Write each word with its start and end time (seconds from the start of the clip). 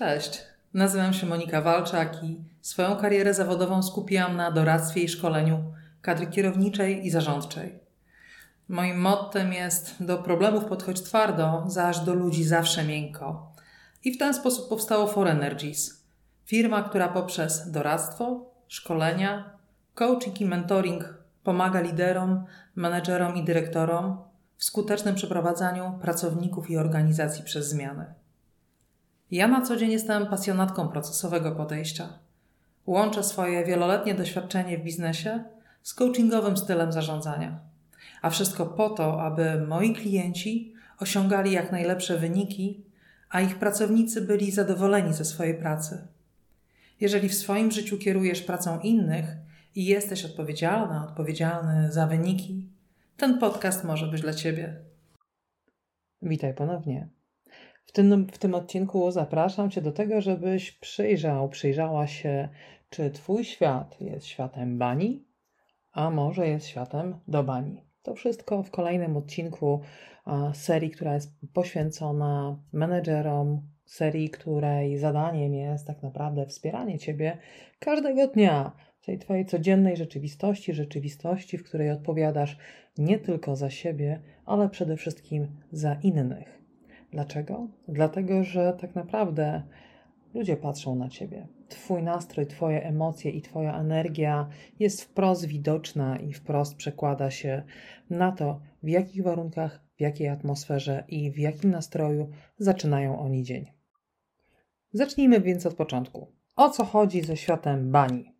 Cześć, 0.00 0.42
nazywam 0.74 1.12
się 1.12 1.26
Monika 1.26 1.60
Walczak 1.60 2.24
i 2.24 2.40
swoją 2.60 2.96
karierę 2.96 3.34
zawodową 3.34 3.82
skupiłam 3.82 4.36
na 4.36 4.50
doradztwie 4.50 5.02
i 5.02 5.08
szkoleniu 5.08 5.74
kadry 6.02 6.26
kierowniczej 6.26 7.06
i 7.06 7.10
zarządczej. 7.10 7.78
Moim 8.68 9.00
mottem 9.00 9.52
jest 9.52 10.04
do 10.04 10.18
problemów 10.18 10.64
podchodź 10.64 11.00
twardo, 11.02 11.64
zaś 11.66 11.98
do 11.98 12.14
ludzi 12.14 12.44
zawsze 12.44 12.84
miękko. 12.84 13.52
I 14.04 14.12
w 14.12 14.18
ten 14.18 14.34
sposób 14.34 14.68
powstało 14.68 15.06
For 15.06 15.28
Energies, 15.28 16.04
firma, 16.46 16.82
która 16.82 17.08
poprzez 17.08 17.70
doradztwo, 17.70 18.50
szkolenia, 18.68 19.50
coaching 19.94 20.40
i 20.40 20.46
mentoring 20.46 21.14
pomaga 21.44 21.80
liderom, 21.80 22.44
menedżerom 22.74 23.36
i 23.36 23.44
dyrektorom 23.44 24.18
w 24.56 24.64
skutecznym 24.64 25.14
przeprowadzaniu 25.14 25.98
pracowników 26.02 26.70
i 26.70 26.76
organizacji 26.76 27.44
przez 27.44 27.68
zmiany. 27.68 28.19
Ja 29.30 29.48
na 29.48 29.62
co 29.62 29.76
dzień 29.76 29.90
jestem 29.90 30.26
pasjonatką 30.26 30.88
procesowego 30.88 31.52
podejścia. 31.52 32.08
Łączę 32.86 33.24
swoje 33.24 33.64
wieloletnie 33.64 34.14
doświadczenie 34.14 34.78
w 34.78 34.82
biznesie 34.82 35.44
z 35.82 35.94
coachingowym 35.94 36.56
stylem 36.56 36.92
zarządzania. 36.92 37.60
A 38.22 38.30
wszystko 38.30 38.66
po 38.66 38.90
to, 38.90 39.22
aby 39.22 39.66
moi 39.66 39.94
klienci 39.94 40.74
osiągali 40.98 41.52
jak 41.52 41.72
najlepsze 41.72 42.18
wyniki, 42.18 42.84
a 43.28 43.40
ich 43.40 43.58
pracownicy 43.58 44.20
byli 44.20 44.50
zadowoleni 44.50 45.14
ze 45.14 45.24
swojej 45.24 45.54
pracy. 45.54 46.08
Jeżeli 47.00 47.28
w 47.28 47.34
swoim 47.34 47.70
życiu 47.70 47.98
kierujesz 47.98 48.42
pracą 48.42 48.80
innych 48.80 49.36
i 49.74 49.84
jesteś 49.84 50.24
odpowiedzialna, 50.24 51.06
odpowiedzialny 51.08 51.92
za 51.92 52.06
wyniki, 52.06 52.68
ten 53.16 53.38
podcast 53.38 53.84
może 53.84 54.06
być 54.06 54.20
dla 54.20 54.34
Ciebie. 54.34 54.76
Witaj 56.22 56.54
ponownie. 56.54 57.19
W 57.90 57.92
tym, 57.92 58.26
w 58.26 58.38
tym 58.38 58.54
odcinku 58.54 59.10
zapraszam 59.10 59.70
Cię 59.70 59.82
do 59.82 59.92
tego, 59.92 60.20
żebyś 60.20 60.72
przyjrzał, 60.72 61.48
przyjrzała 61.48 62.06
się, 62.06 62.48
czy 62.90 63.10
Twój 63.10 63.44
świat 63.44 64.00
jest 64.00 64.26
światem 64.26 64.78
bani, 64.78 65.24
a 65.92 66.10
może 66.10 66.48
jest 66.48 66.66
światem 66.66 67.20
do 67.28 67.44
bani. 67.44 67.84
To 68.02 68.14
wszystko 68.14 68.62
w 68.62 68.70
kolejnym 68.70 69.16
odcinku 69.16 69.80
serii, 70.52 70.90
która 70.90 71.14
jest 71.14 71.32
poświęcona 71.52 72.62
menedżerom, 72.72 73.62
serii, 73.84 74.30
której 74.30 74.98
zadaniem 74.98 75.54
jest 75.54 75.86
tak 75.86 76.02
naprawdę 76.02 76.46
wspieranie 76.46 76.98
Ciebie 76.98 77.38
każdego 77.78 78.26
dnia 78.26 78.72
w 79.00 79.04
tej 79.06 79.18
Twojej 79.18 79.46
codziennej 79.46 79.96
rzeczywistości, 79.96 80.74
rzeczywistości, 80.74 81.58
w 81.58 81.64
której 81.64 81.90
odpowiadasz 81.90 82.58
nie 82.98 83.18
tylko 83.18 83.56
za 83.56 83.70
siebie, 83.70 84.22
ale 84.46 84.68
przede 84.68 84.96
wszystkim 84.96 85.46
za 85.72 85.94
innych. 85.94 86.59
Dlaczego? 87.12 87.68
Dlatego, 87.88 88.44
że 88.44 88.76
tak 88.80 88.94
naprawdę 88.94 89.62
ludzie 90.34 90.56
patrzą 90.56 90.94
na 90.94 91.08
ciebie. 91.08 91.48
Twój 91.68 92.02
nastrój, 92.02 92.46
Twoje 92.46 92.84
emocje 92.84 93.30
i 93.30 93.42
Twoja 93.42 93.78
energia 93.78 94.48
jest 94.78 95.02
wprost 95.02 95.44
widoczna 95.44 96.18
i 96.18 96.32
wprost 96.32 96.76
przekłada 96.76 97.30
się 97.30 97.62
na 98.10 98.32
to, 98.32 98.60
w 98.82 98.88
jakich 98.88 99.22
warunkach, 99.22 99.84
w 99.96 100.00
jakiej 100.00 100.28
atmosferze 100.28 101.04
i 101.08 101.30
w 101.30 101.38
jakim 101.38 101.70
nastroju 101.70 102.30
zaczynają 102.58 103.18
oni 103.18 103.42
dzień. 103.42 103.66
Zacznijmy 104.92 105.40
więc 105.40 105.66
od 105.66 105.74
początku. 105.74 106.32
O 106.56 106.70
co 106.70 106.84
chodzi 106.84 107.22
ze 107.22 107.36
światem 107.36 107.90
bani? 107.90 108.39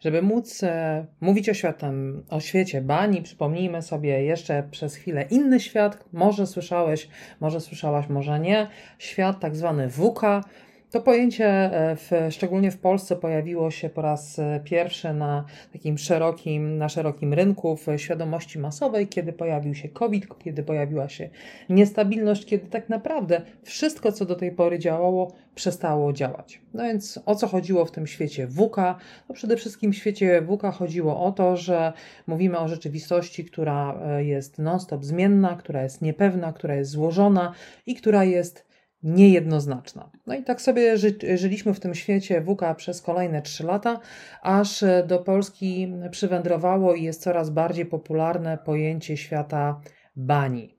Żeby 0.00 0.22
móc 0.22 0.62
e, 0.62 1.06
mówić 1.20 1.48
o, 1.48 1.54
światem, 1.54 2.24
o 2.30 2.40
świecie 2.40 2.80
bani, 2.80 3.22
przypomnijmy 3.22 3.82
sobie 3.82 4.24
jeszcze 4.24 4.62
przez 4.70 4.94
chwilę 4.94 5.26
inny 5.30 5.60
świat. 5.60 6.04
Może 6.12 6.46
słyszałeś, 6.46 7.08
może 7.40 7.60
słyszałaś, 7.60 8.08
może 8.08 8.40
nie. 8.40 8.68
Świat 8.98 9.40
tak 9.40 9.56
zwany 9.56 9.88
WUKA, 9.88 10.44
to 10.90 11.00
pojęcie 11.00 11.46
e, 11.46 11.96
w, 11.96 12.10
szczególnie 12.30 12.70
w 12.70 12.78
Polsce 12.78 13.16
pojawiło 13.16 13.70
się 13.70 13.88
po 13.88 14.02
raz 14.02 14.38
e, 14.38 14.60
pierwszy 14.64 15.14
na 15.14 15.44
takim 15.72 15.98
szerokim, 15.98 16.78
na 16.78 16.88
szerokim 16.88 17.34
rynku 17.34 17.76
w 17.76 17.86
świadomości 17.96 18.58
masowej, 18.58 19.08
kiedy 19.08 19.32
pojawił 19.32 19.74
się 19.74 19.88
COVID, 19.88 20.38
kiedy 20.38 20.62
pojawiła 20.62 21.08
się 21.08 21.30
niestabilność, 21.68 22.46
kiedy 22.46 22.66
tak 22.66 22.88
naprawdę 22.88 23.42
wszystko, 23.62 24.12
co 24.12 24.24
do 24.24 24.34
tej 24.34 24.52
pory 24.52 24.78
działało, 24.78 25.32
przestało 25.54 26.12
działać. 26.12 26.60
No 26.74 26.84
więc 26.84 27.20
o 27.26 27.34
co 27.34 27.46
chodziło 27.46 27.84
w 27.84 27.90
tym 27.90 28.06
świecie 28.06 28.46
WUKA? 28.46 28.98
No 29.28 29.34
przede 29.34 29.56
wszystkim 29.56 29.92
w 29.92 29.96
świecie 29.96 30.42
WUKA 30.42 30.70
chodziło 30.72 31.24
o 31.24 31.32
to, 31.32 31.56
że 31.56 31.92
mówimy 32.26 32.58
o 32.58 32.68
rzeczywistości, 32.68 33.44
która 33.44 34.00
e, 34.02 34.24
jest 34.24 34.58
non-stop 34.58 35.04
zmienna, 35.04 35.56
która 35.56 35.82
jest 35.82 36.02
niepewna, 36.02 36.52
która 36.52 36.74
jest 36.74 36.90
złożona 36.90 37.52
i 37.86 37.94
która 37.94 38.24
jest 38.24 38.69
niejednoznaczna. 39.02 40.10
No 40.26 40.34
i 40.34 40.42
tak 40.42 40.60
sobie 40.60 40.98
ży 40.98 41.18
żyliśmy 41.34 41.74
w 41.74 41.80
tym 41.80 41.94
świecie 41.94 42.42
WK 42.42 42.74
przez 42.76 43.02
kolejne 43.02 43.42
trzy 43.42 43.66
lata, 43.66 44.00
aż 44.42 44.84
do 45.06 45.18
Polski 45.18 45.92
przywędrowało 46.10 46.94
i 46.94 47.02
jest 47.02 47.22
coraz 47.22 47.50
bardziej 47.50 47.86
popularne 47.86 48.58
pojęcie 48.58 49.16
świata 49.16 49.80
bani. 50.16 50.76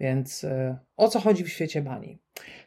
Więc 0.00 0.44
e, 0.44 0.78
o 0.96 1.08
co 1.08 1.20
chodzi 1.20 1.44
w 1.44 1.48
świecie 1.48 1.82
bani? 1.82 2.18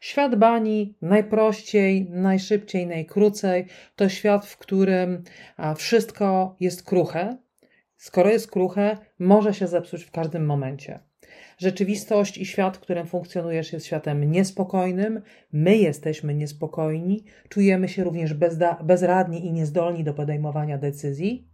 Świat 0.01 0.35
bani 0.35 0.95
najprościej, 1.01 2.09
najszybciej, 2.09 2.87
najkrócej 2.87 3.67
to 3.95 4.09
świat, 4.09 4.45
w 4.45 4.57
którym 4.57 5.23
wszystko 5.75 6.55
jest 6.59 6.83
kruche. 6.83 7.37
Skoro 7.97 8.29
jest 8.29 8.51
kruche, 8.51 8.97
może 9.19 9.53
się 9.53 9.67
zepsuć 9.67 10.03
w 10.03 10.11
każdym 10.11 10.45
momencie. 10.45 10.99
Rzeczywistość 11.59 12.37
i 12.37 12.45
świat, 12.45 12.77
w 12.77 12.79
którym 12.79 13.07
funkcjonujesz, 13.07 13.73
jest 13.73 13.85
światem 13.85 14.31
niespokojnym. 14.31 15.21
My 15.51 15.77
jesteśmy 15.77 16.35
niespokojni, 16.35 17.23
czujemy 17.49 17.89
się 17.89 18.03
również 18.03 18.33
bezradni 18.83 19.45
i 19.45 19.51
niezdolni 19.51 20.03
do 20.03 20.13
podejmowania 20.13 20.77
decyzji. 20.77 21.47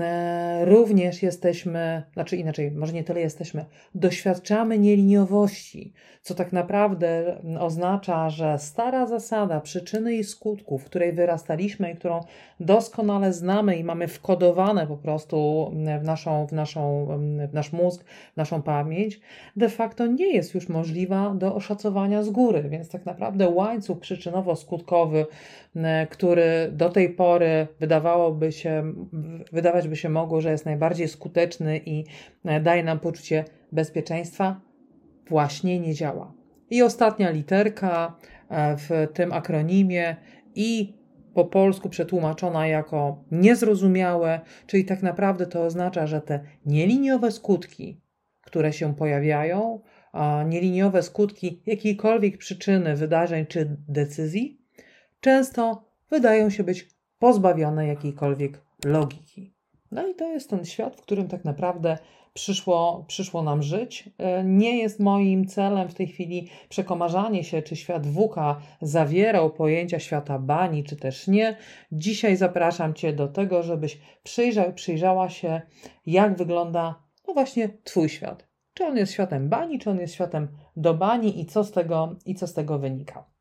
E, 0.00 0.64
również 0.64 1.22
jesteśmy, 1.22 2.02
znaczy 2.12 2.36
inaczej, 2.36 2.70
może 2.70 2.92
nie 2.92 3.04
tyle 3.04 3.20
jesteśmy, 3.20 3.64
doświadczamy 3.94 4.78
nieliniowości, 4.78 5.92
co 6.22 6.34
tak 6.34 6.52
naprawdę 6.52 7.36
oznacza, 7.60 8.30
że 8.30 8.58
stara 8.58 9.06
zasada 9.06 9.60
przyczyny 9.60 10.14
i 10.14 10.24
skutków, 10.24 10.82
w 10.82 10.84
której 10.84 11.12
wyrastaliśmy 11.12 11.90
i 11.90 11.96
którą 11.96 12.20
doskonale 12.60 13.32
znamy 13.32 13.76
i 13.76 13.84
mamy 13.84 14.08
wkodowane 14.08 14.86
po 14.86 14.96
prostu 14.96 15.70
w, 16.00 16.04
naszą, 16.04 16.46
w, 16.46 16.52
naszą, 16.52 17.06
w 17.50 17.54
nasz 17.54 17.72
mózg, 17.72 18.04
w 18.34 18.36
naszą 18.36 18.62
pamięć, 18.62 19.20
de 19.56 19.68
facto 19.68 20.06
nie 20.06 20.32
jest 20.34 20.54
już 20.54 20.68
możliwa 20.68 21.34
do 21.34 21.54
oszacowania 21.54 22.22
z 22.22 22.30
góry. 22.30 22.62
Więc 22.62 22.88
tak 22.88 23.06
naprawdę 23.06 23.48
łańcuch 23.48 23.98
przyczynowo-skutkowy, 23.98 25.24
który 26.10 26.70
do 26.72 26.90
tej 26.90 27.10
pory 27.10 27.66
wydawałoby 27.80 28.52
się, 28.52 28.94
wydawać 29.52 29.88
by 29.88 29.96
się 29.96 30.08
mogło, 30.08 30.40
że 30.40 30.50
jest 30.50 30.66
najbardziej 30.66 31.08
skuteczny 31.08 31.80
i 31.86 32.04
daje 32.62 32.84
nam 32.84 33.00
poczucie 33.00 33.44
bezpieczeństwa, 33.72 34.60
właśnie 35.28 35.80
nie 35.80 35.94
działa. 35.94 36.32
I 36.70 36.82
ostatnia 36.82 37.30
literka 37.30 38.16
e, 38.48 38.76
w 38.76 38.90
tym 39.14 39.32
akronimie 39.32 40.16
i 40.54 40.94
po 41.34 41.44
polsku 41.44 41.88
przetłumaczona 41.88 42.66
jako 42.66 43.24
niezrozumiałe, 43.30 44.40
czyli 44.66 44.84
tak 44.84 45.02
naprawdę 45.02 45.46
to 45.46 45.64
oznacza, 45.64 46.06
że 46.06 46.20
te 46.20 46.40
nieliniowe 46.66 47.32
skutki, 47.32 48.00
które 48.40 48.72
się 48.72 48.94
pojawiają, 48.94 49.80
nieliniowe 50.46 51.02
skutki 51.02 51.62
jakiejkolwiek 51.66 52.38
przyczyny, 52.38 52.96
wydarzeń 52.96 53.46
czy 53.46 53.76
decyzji, 53.88 54.63
często 55.24 55.84
wydają 56.10 56.50
się 56.50 56.64
być 56.64 56.88
pozbawione 57.18 57.86
jakiejkolwiek 57.86 58.60
logiki. 58.84 59.54
No 59.90 60.06
i 60.08 60.14
to 60.14 60.24
jest 60.28 60.50
ten 60.50 60.64
świat, 60.64 60.96
w 60.96 61.02
którym 61.02 61.28
tak 61.28 61.44
naprawdę 61.44 61.98
przyszło, 62.34 63.04
przyszło 63.08 63.42
nam 63.42 63.62
żyć. 63.62 64.10
E, 64.18 64.44
nie 64.44 64.78
jest 64.78 65.00
moim 65.00 65.46
celem 65.46 65.88
w 65.88 65.94
tej 65.94 66.06
chwili 66.06 66.48
przekomarzanie 66.68 67.44
się, 67.44 67.62
czy 67.62 67.76
świat 67.76 68.06
WUKA 68.06 68.60
zawierał 68.82 69.50
pojęcia 69.50 69.98
świata 69.98 70.38
bani, 70.38 70.84
czy 70.84 70.96
też 70.96 71.28
nie. 71.28 71.56
Dzisiaj 71.92 72.36
zapraszam 72.36 72.94
Cię 72.94 73.12
do 73.12 73.28
tego, 73.28 73.62
żebyś 73.62 74.00
przyjrzał, 74.22 74.72
przyjrzała 74.72 75.28
się, 75.28 75.60
jak 76.06 76.36
wygląda 76.36 77.02
no 77.28 77.34
właśnie 77.34 77.68
Twój 77.84 78.08
świat. 78.08 78.48
Czy 78.74 78.84
on 78.84 78.96
jest 78.96 79.12
światem 79.12 79.48
bani, 79.48 79.78
czy 79.78 79.90
on 79.90 79.98
jest 79.98 80.14
światem 80.14 80.48
do 80.76 80.94
bani 80.94 81.40
i 81.40 81.46
co 81.46 81.64
z 81.64 81.72
tego, 81.72 82.16
i 82.26 82.34
co 82.34 82.46
z 82.46 82.54
tego 82.54 82.78
wynika. 82.78 83.33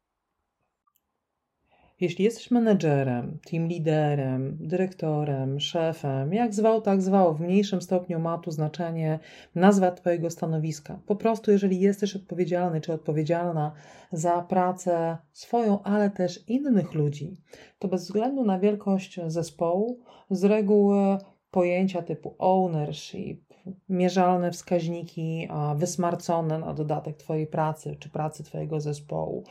Jeśli 2.04 2.26
jesteś 2.26 2.52
menedżerem, 2.52 3.40
team 3.52 3.68
liderem, 3.68 4.58
dyrektorem, 4.62 5.60
szefem, 5.60 6.34
jak 6.34 6.54
zwał, 6.54 6.82
tak 6.82 7.02
zwał, 7.02 7.36
w 7.36 7.42
mniejszym 7.42 7.82
stopniu 7.82 8.20
ma 8.20 8.38
tu 8.38 8.52
znaczenie 8.52 9.20
nazwa 9.56 9.92
Twojego 9.92 10.30
stanowiska. 10.30 11.00
Po 11.06 11.16
prostu, 11.16 11.52
jeżeli 11.52 11.80
jesteś 11.80 12.16
odpowiedzialny 12.16 12.82
czy 12.82 12.94
odpowiedzialna 12.94 13.72
za 14.12 14.42
pracę 14.42 15.18
swoją, 15.34 15.84
ale 15.84 16.10
też 16.10 16.44
innych 16.48 16.94
ludzi, 16.94 17.38
to 17.80 17.88
bez 17.88 18.04
względu 18.04 18.44
na 18.46 18.60
wielkość 18.60 19.20
zespołu, 19.28 20.00
z 20.30 20.44
reguły 20.44 21.18
pojęcia 21.52 22.02
typu 22.02 22.36
ownership, 22.38 23.53
mierzalne 23.89 24.51
wskaźniki 24.51 25.48
wysmarcone 25.75 26.60
na 26.60 26.74
dodatek 26.74 27.18
Twojej 27.18 27.48
pracy 27.48 27.95
czy 28.00 28.10
pracy 28.10 28.44
Twojego 28.44 28.81
zespołu. 28.81 29.44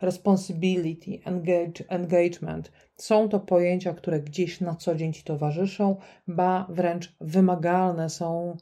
Responsibility, 0.00 1.18
engage, 1.24 1.84
engagement 1.88 2.72
są 2.96 3.28
to 3.28 3.40
pojęcia, 3.40 3.94
które 3.94 4.20
gdzieś 4.20 4.60
na 4.60 4.74
co 4.74 4.94
dzień 4.94 5.12
Ci 5.12 5.22
towarzyszą, 5.24 5.96
ba 6.28 6.66
wręcz 6.68 7.16
wymagalne 7.20 8.10
są 8.10 8.56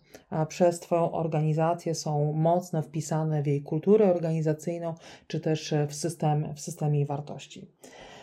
przez 0.48 0.80
Twoją 0.80 1.12
organizację, 1.12 1.94
są 1.94 2.32
mocno 2.32 2.82
wpisane 2.82 3.42
w 3.42 3.46
jej 3.46 3.62
kulturę 3.62 4.14
organizacyjną 4.14 4.94
czy 5.26 5.40
też 5.40 5.74
w 5.88 5.94
system, 5.94 6.54
w 6.54 6.60
systemie 6.60 7.06
wartości. 7.06 7.70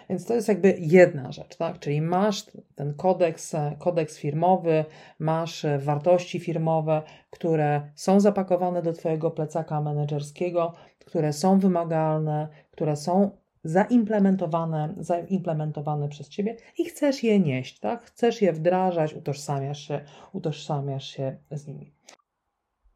Więc 0.10 0.26
to 0.26 0.34
jest 0.34 0.48
jakby 0.48 0.76
jedna 0.80 1.32
rzecz, 1.32 1.56
tak? 1.56 1.80
Czyli 1.80 2.02
masz 2.02 2.46
ten 2.76 2.94
kodeks, 2.94 3.56
kodeks 3.80 4.18
firmowy, 4.18 4.86
masz 5.20 5.66
wartości 5.80 6.40
firmowe, 6.40 7.02
które 7.30 7.92
są 7.96 8.20
zapakowane 8.20 8.82
do 8.82 8.94
Twojego 8.94 9.32
plecaka 9.32 9.82
menedżerskiego, 9.82 10.74
które 11.06 11.34
są 11.34 11.60
wymagalne, 11.60 12.48
które 12.72 12.96
są 12.96 13.32
zaimplementowane, 13.64 14.94
zaimplementowane 14.98 16.10
przez 16.10 16.30
Ciebie 16.30 16.56
i 16.78 16.86
chcesz 16.86 17.24
je 17.24 17.40
nieść, 17.40 17.80
tak? 17.80 18.04
Chcesz 18.04 18.42
je 18.42 18.54
wdrażać, 18.54 19.14
utożsamiasz 19.14 19.88
się, 19.88 20.02
utożsamiasz 20.34 21.08
się 21.08 21.38
z 21.52 21.68
nimi. 21.68 21.94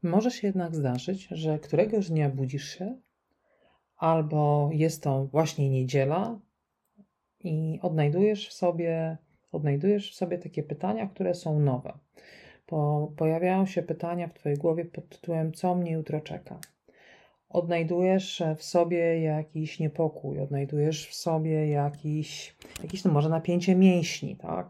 Może 0.02 0.30
się 0.30 0.46
jednak 0.46 0.74
zdarzyć, 0.74 1.28
że 1.30 1.58
któregoś 1.58 2.08
dnia 2.08 2.30
budzisz 2.30 2.68
się, 2.68 2.96
albo 3.96 4.70
jest 4.72 5.02
to 5.02 5.26
właśnie 5.26 5.70
niedziela, 5.70 6.38
i 7.44 7.78
odnajdujesz 7.82 8.48
w 8.48 8.52
sobie, 8.52 9.16
odnajdujesz 9.52 10.12
w 10.12 10.14
sobie 10.14 10.38
takie 10.38 10.62
pytania, 10.62 11.06
które 11.06 11.34
są 11.34 11.60
nowe. 11.60 11.92
Po, 12.66 13.12
pojawiają 13.16 13.66
się 13.66 13.82
pytania 13.82 14.28
w 14.28 14.34
Twojej 14.34 14.58
głowie 14.58 14.84
pod 14.84 15.08
tytułem: 15.08 15.52
Co 15.52 15.74
mnie 15.74 15.92
jutro 15.92 16.20
czeka? 16.20 16.58
Odnajdujesz 17.48 18.42
w 18.56 18.62
sobie 18.62 19.20
jakiś 19.20 19.78
niepokój, 19.78 20.40
odnajdujesz 20.40 21.08
w 21.08 21.14
sobie 21.14 21.68
jakiś, 21.68 22.56
jakiś 22.82 23.04
no 23.04 23.12
może 23.12 23.28
napięcie 23.28 23.76
mięśni, 23.76 24.36
tak? 24.36 24.68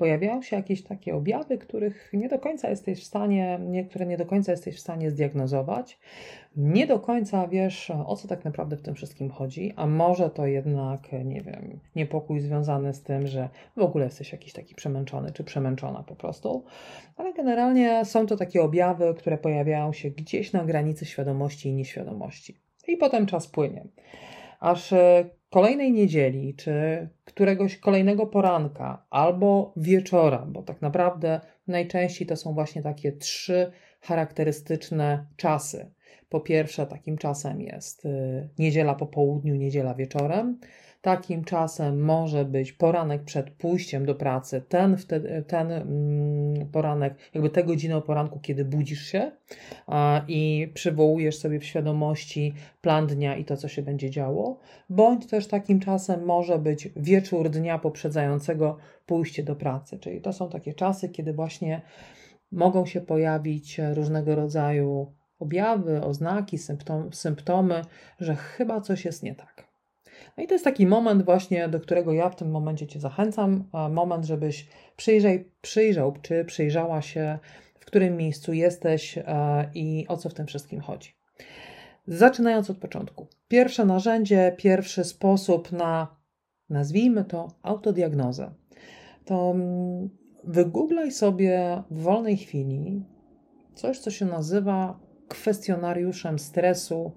Pojawiają 0.00 0.42
się 0.42 0.56
jakieś 0.56 0.82
takie 0.82 1.14
objawy, 1.14 1.58
których 1.58 2.10
nie 2.12 2.28
do 2.28 2.38
końca 2.38 2.70
jesteś 2.70 3.00
w 3.00 3.04
stanie, 3.04 3.58
niektóre 3.62 4.06
nie 4.06 4.16
do 4.16 4.26
końca 4.26 4.52
jesteś 4.52 4.76
w 4.76 4.80
stanie 4.80 5.10
zdiagnozować, 5.10 5.98
nie 6.56 6.86
do 6.86 6.98
końca 6.98 7.48
wiesz, 7.48 7.92
o 8.06 8.16
co 8.16 8.28
tak 8.28 8.44
naprawdę 8.44 8.76
w 8.76 8.82
tym 8.82 8.94
wszystkim 8.94 9.30
chodzi, 9.30 9.72
a 9.76 9.86
może 9.86 10.30
to 10.30 10.46
jednak, 10.46 11.12
nie 11.24 11.40
wiem, 11.40 11.80
niepokój 11.96 12.40
związany 12.40 12.94
z 12.94 13.02
tym, 13.02 13.26
że 13.26 13.48
w 13.76 13.80
ogóle 13.80 14.04
jesteś 14.04 14.32
jakiś 14.32 14.52
taki 14.52 14.74
przemęczony 14.74 15.32
czy 15.32 15.44
przemęczona 15.44 16.02
po 16.02 16.16
prostu, 16.16 16.64
ale 17.16 17.32
generalnie 17.32 18.04
są 18.04 18.26
to 18.26 18.36
takie 18.36 18.62
objawy, 18.62 19.14
które 19.14 19.38
pojawiają 19.38 19.92
się 19.92 20.10
gdzieś 20.10 20.52
na 20.52 20.64
granicy 20.64 21.06
świadomości 21.06 21.68
i 21.68 21.72
nieświadomości. 21.72 22.56
I 22.88 22.96
potem 22.96 23.26
czas 23.26 23.46
płynie. 23.46 23.84
Aż 24.60 24.92
e, 24.92 25.24
kolejnej 25.50 25.92
niedzieli, 25.92 26.54
czy 26.54 27.08
któregoś 27.24 27.76
kolejnego 27.76 28.26
poranka, 28.26 29.06
albo 29.10 29.72
wieczora, 29.76 30.46
bo 30.48 30.62
tak 30.62 30.82
naprawdę 30.82 31.40
najczęściej 31.66 32.28
to 32.28 32.36
są 32.36 32.54
właśnie 32.54 32.82
takie 32.82 33.12
trzy 33.12 33.72
charakterystyczne 34.00 35.26
czasy 35.36 35.90
po 36.30 36.40
pierwsze, 36.40 36.86
takim 36.86 37.18
czasem 37.18 37.60
jest 37.60 38.04
y, 38.04 38.48
niedziela 38.58 38.94
po 38.94 39.06
południu, 39.06 39.54
niedziela 39.54 39.94
wieczorem. 39.94 40.58
Takim 41.02 41.44
czasem 41.44 42.04
może 42.04 42.44
być 42.44 42.72
poranek 42.72 43.22
przed 43.22 43.50
pójściem 43.50 44.06
do 44.06 44.14
pracy, 44.14 44.62
ten, 44.68 44.96
ten 45.46 45.72
mm, 45.72 46.68
poranek, 46.72 47.14
jakby 47.34 47.50
tę 47.50 47.64
godzinę 47.64 47.96
o 47.96 48.02
poranku, 48.02 48.40
kiedy 48.40 48.64
budzisz 48.64 49.02
się 49.02 49.32
i 50.28 50.72
przywołujesz 50.74 51.38
sobie 51.38 51.60
w 51.60 51.64
świadomości 51.64 52.54
plan 52.80 53.06
dnia 53.06 53.36
i 53.36 53.44
to, 53.44 53.56
co 53.56 53.68
się 53.68 53.82
będzie 53.82 54.10
działo, 54.10 54.58
bądź 54.90 55.26
też 55.26 55.46
takim 55.46 55.80
czasem 55.80 56.24
może 56.24 56.58
być 56.58 56.88
wieczór 56.96 57.50
dnia 57.50 57.78
poprzedzającego 57.78 58.76
pójście 59.06 59.42
do 59.42 59.56
pracy. 59.56 59.98
Czyli 59.98 60.20
to 60.20 60.32
są 60.32 60.48
takie 60.48 60.74
czasy, 60.74 61.08
kiedy 61.08 61.32
właśnie 61.32 61.82
mogą 62.52 62.86
się 62.86 63.00
pojawić 63.00 63.80
różnego 63.94 64.34
rodzaju 64.34 65.12
objawy, 65.38 66.02
oznaki, 66.02 66.58
symptom, 66.58 67.12
symptomy, 67.12 67.82
że 68.18 68.36
chyba 68.36 68.80
coś 68.80 69.04
jest 69.04 69.22
nie 69.22 69.34
tak. 69.34 69.69
No 70.36 70.44
i 70.44 70.46
to 70.46 70.54
jest 70.54 70.64
taki 70.64 70.86
moment 70.86 71.24
właśnie, 71.24 71.68
do 71.68 71.80
którego 71.80 72.12
ja 72.12 72.28
w 72.28 72.36
tym 72.36 72.50
momencie 72.50 72.86
Cię 72.86 73.00
zachęcam, 73.00 73.64
moment, 73.90 74.24
żebyś 74.24 74.66
przyjrzej, 74.96 75.52
przyjrzał 75.60 76.14
czy 76.22 76.44
przyjrzała 76.44 77.02
się, 77.02 77.38
w 77.80 77.84
którym 77.84 78.16
miejscu 78.16 78.52
jesteś 78.52 79.18
e, 79.18 79.24
i 79.74 80.06
o 80.08 80.16
co 80.16 80.28
w 80.28 80.34
tym 80.34 80.46
wszystkim 80.46 80.80
chodzi. 80.80 81.10
Zaczynając 82.06 82.70
od 82.70 82.78
początku. 82.78 83.26
Pierwsze 83.48 83.84
narzędzie, 83.84 84.54
pierwszy 84.56 85.04
sposób 85.04 85.72
na, 85.72 86.16
nazwijmy 86.70 87.24
to, 87.24 87.48
autodiagnozę, 87.62 88.50
to 89.24 89.50
mm, 89.50 90.10
wygooglaj 90.44 91.12
sobie 91.12 91.82
w 91.90 92.02
wolnej 92.02 92.36
chwili 92.36 93.04
coś, 93.74 93.98
co 93.98 94.10
się 94.10 94.26
nazywa 94.26 95.00
kwestionariuszem 95.28 96.38
stresu 96.38 97.12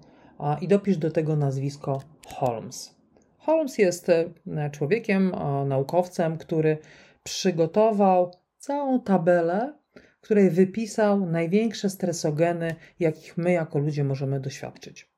i 0.60 0.68
dopisz 0.68 0.96
do 0.96 1.10
tego 1.10 1.36
nazwisko 1.36 2.00
Holmes. 2.26 2.94
Holmes 3.38 3.78
jest 3.78 4.08
e, 4.08 4.70
człowiekiem, 4.70 5.32
naukowcem, 5.66 6.38
który 6.38 6.78
przygotował 7.22 8.30
całą 8.58 9.00
tabelę, 9.00 9.74
w 9.94 10.20
której 10.20 10.50
wypisał 10.50 11.26
największe 11.26 11.90
stresogeny, 11.90 12.74
jakich 13.00 13.36
my 13.36 13.52
jako 13.52 13.78
ludzie 13.78 14.04
możemy 14.04 14.40
doświadczyć. 14.40 15.10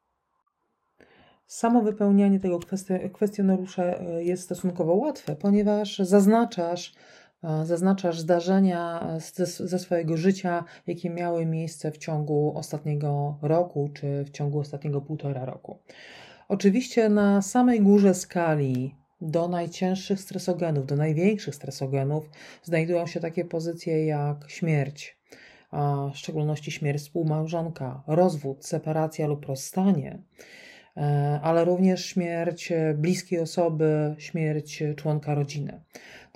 Samo 1.47 1.83
wypełnianie 1.83 2.41
tego 2.41 2.59
kwestionariusza 3.13 3.85
e, 3.85 4.25
jest 4.25 4.43
stosunkowo 4.43 4.95
łatwe, 4.95 5.37
ponieważ 5.37 5.99
zaznaczasz 5.99 6.95
zaznaczasz 7.65 8.21
zdarzenia 8.21 9.09
ze, 9.35 9.47
ze, 9.47 9.79
swojego 9.79 10.17
życia, 10.17 10.65
jakie 10.87 11.11
miały 11.11 11.47
miejsce 11.47 11.93
w 11.93 11.99
ciągu 11.99 12.53
ostatniego 12.57 13.39
roku 13.43 13.91
czy 13.95 14.25
w 14.25 14.31
ciągu 14.31 14.59
ostatniego 14.59 15.01
półtora 15.01 15.45
roku. 15.45 15.79
Oczywiście 16.49 17.09
na 17.09 17.43
samej 17.43 17.81
górze 17.81 18.15
skali 18.15 18.95
do 19.21 19.49
najcięższych 19.49 20.21
stresogenów, 20.21 20.87
do 20.87 20.97
największych 20.97 21.55
stresogenów 21.55 22.31
znajdują 22.63 23.07
się 23.07 23.21
takie 23.21 23.45
pozycje 23.45 24.07
jak 24.07 24.51
śmierć, 24.51 25.19
a 25.71 26.11
w 26.15 26.19
szczególności 26.19 26.71
śmierć 26.71 27.03
współmałżonka, 27.03 28.03
rozwód, 28.07 28.67
separacja 28.67 29.27
lub 29.27 29.45
rozstanie, 29.45 30.19
e, 30.97 31.41
ale 31.43 31.65
również 31.65 32.05
śmierć 32.05 32.73
bliskiej 32.95 33.39
osoby, 33.39 34.15
śmierć 34.19 34.83
członka 34.97 35.35
rodziny. 35.35 35.81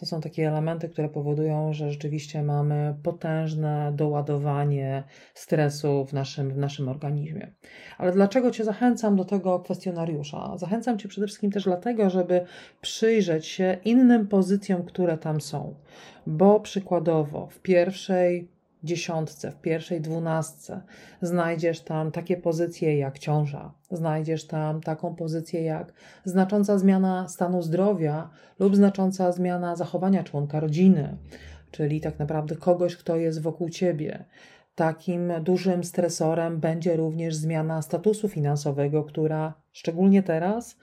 To 0.00 0.07
są 0.07 0.21
takie 0.21 0.49
elementy, 0.49 0.88
które 0.88 1.09
powodują, 1.09 1.73
że 1.73 1.90
rzeczywiście 1.90 2.42
mamy 2.42 2.95
potężne 3.02 3.92
doładowanie 3.95 5.02
stresu 5.35 6.04
w 6.04 6.12
naszym, 6.12 6.50
w 6.50 6.57
naszym 6.57 6.88
organizmie. 6.88 7.52
Ale 7.99 8.12
dlaczego 8.12 8.50
Cię 8.50 8.64
zachęcam 8.64 9.16
do 9.16 9.25
tego 9.25 9.61
kwestionariusza? 9.61 10.57
Zachęcam 10.57 10.99
Cię 10.99 11.09
przede 11.09 11.26
wszystkim 11.26 11.50
też 11.50 11.64
dlatego, 11.64 12.11
żeby 12.11 12.45
przyjrzeć 12.80 13.47
się 13.47 13.76
innym 13.85 14.28
pozycjom, 14.28 14.83
które 14.83 15.19
tam 15.19 15.40
są. 15.40 15.75
Bo 16.26 16.61
przykładowo 16.61 17.47
w 17.47 17.59
pierwszej 17.59 18.49
dziesiątce, 18.85 19.51
w 19.51 19.61
pierwszej 19.61 20.01
dwunastce 20.01 20.81
znajdziesz 21.23 21.81
tam 21.81 22.13
takie 22.13 22.37
pozycje 22.37 22.99
jak 22.99 23.19
ciąża, 23.19 23.73
znajdziesz 23.91 24.47
tam 24.47 24.81
taką 24.81 25.15
pozycję 25.15 25.63
jak 25.63 25.93
znacząca 26.25 26.79
zmiana 26.79 27.29
stanu 27.29 27.63
zdrowia 27.63 28.31
lub 28.59 28.77
znacząca 28.77 29.33
zmiana 29.33 29.77
zachowania 29.77 30.25
członka 30.25 30.61
rodziny, 30.61 31.17
czyli 31.71 32.01
tak 32.01 32.19
naprawdę 32.19 32.57
kogoś, 32.57 32.97
kto 32.97 33.17
jest 33.17 33.43
wokół 33.43 33.69
ciebie. 33.69 34.25
Takim 34.75 35.33
dużym 35.43 35.85
stresorem 35.85 36.61
będzie 36.61 36.97
również 36.97 37.35
zmiana 37.35 37.83
statusu 37.83 38.29
finansowego, 38.29 39.05
która 39.05 39.55
szczególnie 39.73 40.23
teraz 40.23 40.77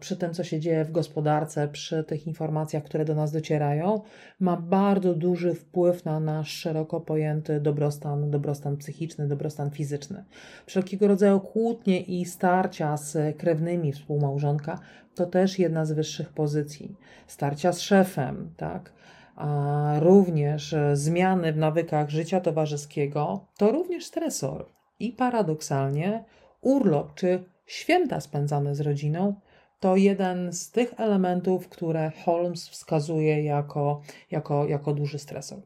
przy 0.00 0.16
tym, 0.16 0.34
co 0.34 0.44
się 0.44 0.60
dzieje 0.60 0.84
w 0.84 0.92
gospodarce, 0.92 1.68
przy 1.68 2.04
tych 2.04 2.26
informacjach, 2.26 2.84
które 2.84 3.04
do 3.04 3.14
nas 3.14 3.32
docierają, 3.32 4.00
ma 4.40 4.56
bardzo 4.56 5.14
duży 5.14 5.54
wpływ 5.54 6.04
na 6.04 6.20
nasz 6.20 6.50
szeroko 6.50 7.00
pojęty 7.00 7.60
dobrostan, 7.60 8.30
dobrostan 8.30 8.76
psychiczny, 8.76 9.28
dobrostan 9.28 9.70
fizyczny. 9.70 10.24
Wszelkiego 10.66 11.08
rodzaju 11.08 11.40
kłótnie 11.40 12.00
i 12.00 12.24
starcia 12.24 12.96
z 12.96 13.36
krewnymi 13.36 13.92
współmałżonka 13.92 14.80
to 15.14 15.26
też 15.26 15.58
jedna 15.58 15.84
z 15.84 15.92
wyższych 15.92 16.32
pozycji. 16.32 16.96
Starcia 17.26 17.72
z 17.72 17.80
szefem, 17.80 18.50
tak? 18.56 18.92
A 19.36 19.94
również 20.00 20.74
zmiany 20.92 21.52
w 21.52 21.56
nawykach 21.56 22.10
życia 22.10 22.40
towarzyskiego 22.40 23.46
to 23.56 23.72
również 23.72 24.04
stresor. 24.04 24.66
I 24.98 25.12
paradoksalnie 25.12 26.24
urlop 26.60 27.14
czy 27.14 27.44
Święta 27.66 28.20
spędzane 28.20 28.74
z 28.74 28.80
rodziną 28.80 29.40
to 29.80 29.96
jeden 29.96 30.52
z 30.52 30.70
tych 30.70 31.00
elementów, 31.00 31.68
które 31.68 32.12
Holmes 32.24 32.68
wskazuje 32.68 33.44
jako, 33.44 34.00
jako, 34.30 34.66
jako 34.66 34.94
duży 34.94 35.18
stresor. 35.18 35.62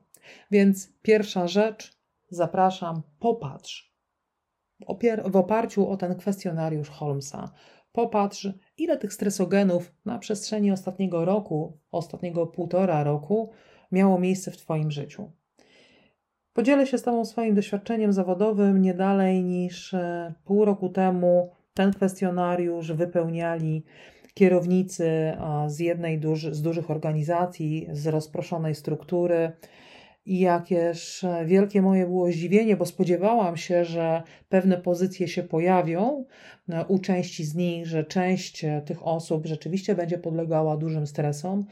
Więc 0.51 0.93
pierwsza 1.03 1.49
rzecz, 1.49 1.99
zapraszam, 2.31 3.03
popatrz 3.19 3.89
w 5.25 5.37
oparciu 5.37 5.89
o 5.89 5.97
ten 5.97 6.15
kwestionariusz 6.15 6.89
Holmesa. 6.89 7.53
Popatrz, 7.93 8.49
ile 8.79 8.99
tych 8.99 9.13
stresogenów 9.13 9.93
na 10.05 10.19
przestrzeni 10.19 10.73
ostatniego 10.73 11.25
roku, 11.25 11.79
ostatniego 11.91 12.47
półtora 12.47 13.05
roku 13.05 13.51
miało 13.93 14.19
miejsce 14.19 14.51
w 14.51 14.57
Twoim 14.57 14.91
życiu. 14.91 15.31
Podzielę 16.53 16.87
się 16.87 16.99
z 16.99 17.03
Tobą 17.03 17.25
swoim 17.25 17.55
doświadczeniem 17.55 18.13
zawodowym 18.13 18.83
nie 18.83 18.95
dalej 18.95 19.45
niż 19.45 19.95
e, 19.95 20.35
pół 20.45 20.65
roku 20.65 20.89
temu. 20.89 21.51
Ten 21.79 21.93
kwestionariusz 21.93 22.93
wypełniali 22.93 23.83
kierownicy 24.35 25.33
z 25.67 25.79
jednej 25.79 26.19
duży, 26.19 26.55
z 26.55 26.63
dużych 26.63 26.91
organizacji, 26.91 27.89
z 27.93 28.07
rozproszonej 28.07 28.75
struktury. 28.75 29.53
I 30.29 30.39
jakież 30.39 31.27
wielkie 31.47 31.83
moje 31.83 32.07
było 32.07 32.33
zdziwienie, 32.33 32.77
bo 32.77 32.87
spodziewałam 32.87 33.57
się, 33.57 33.85
że 33.85 34.23
pewne 34.49 34.79
pozycje 34.79 35.29
się 35.29 35.43
pojawią 35.43 36.25
e, 36.69 36.85
u 36.85 36.99
części 36.99 37.45
z 37.45 37.55
nich, 37.55 37.87
że 37.87 38.05
część 38.05 38.65
tych 38.87 39.07
osób 39.07 39.47
rzeczywiście 39.47 39.95
będzie 39.95 40.19
podlegała 40.19 40.77
dużym 40.77 41.07
stresom. 41.07 41.67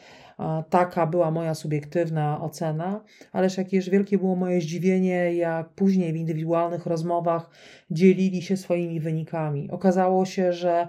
Taka 0.70 1.06
była 1.06 1.30
moja 1.30 1.54
subiektywna 1.54 2.40
ocena, 2.42 3.04
ależ 3.32 3.56
jakież 3.56 3.90
wielkie 3.90 4.18
było 4.18 4.36
moje 4.36 4.60
zdziwienie, 4.60 5.34
jak 5.34 5.68
później 5.68 6.12
w 6.12 6.16
indywidualnych 6.16 6.86
rozmowach 6.86 7.50
dzielili 7.90 8.42
się 8.42 8.56
swoimi 8.56 9.00
wynikami. 9.00 9.70
Okazało 9.70 10.25
się, 10.25 10.52
że 10.52 10.88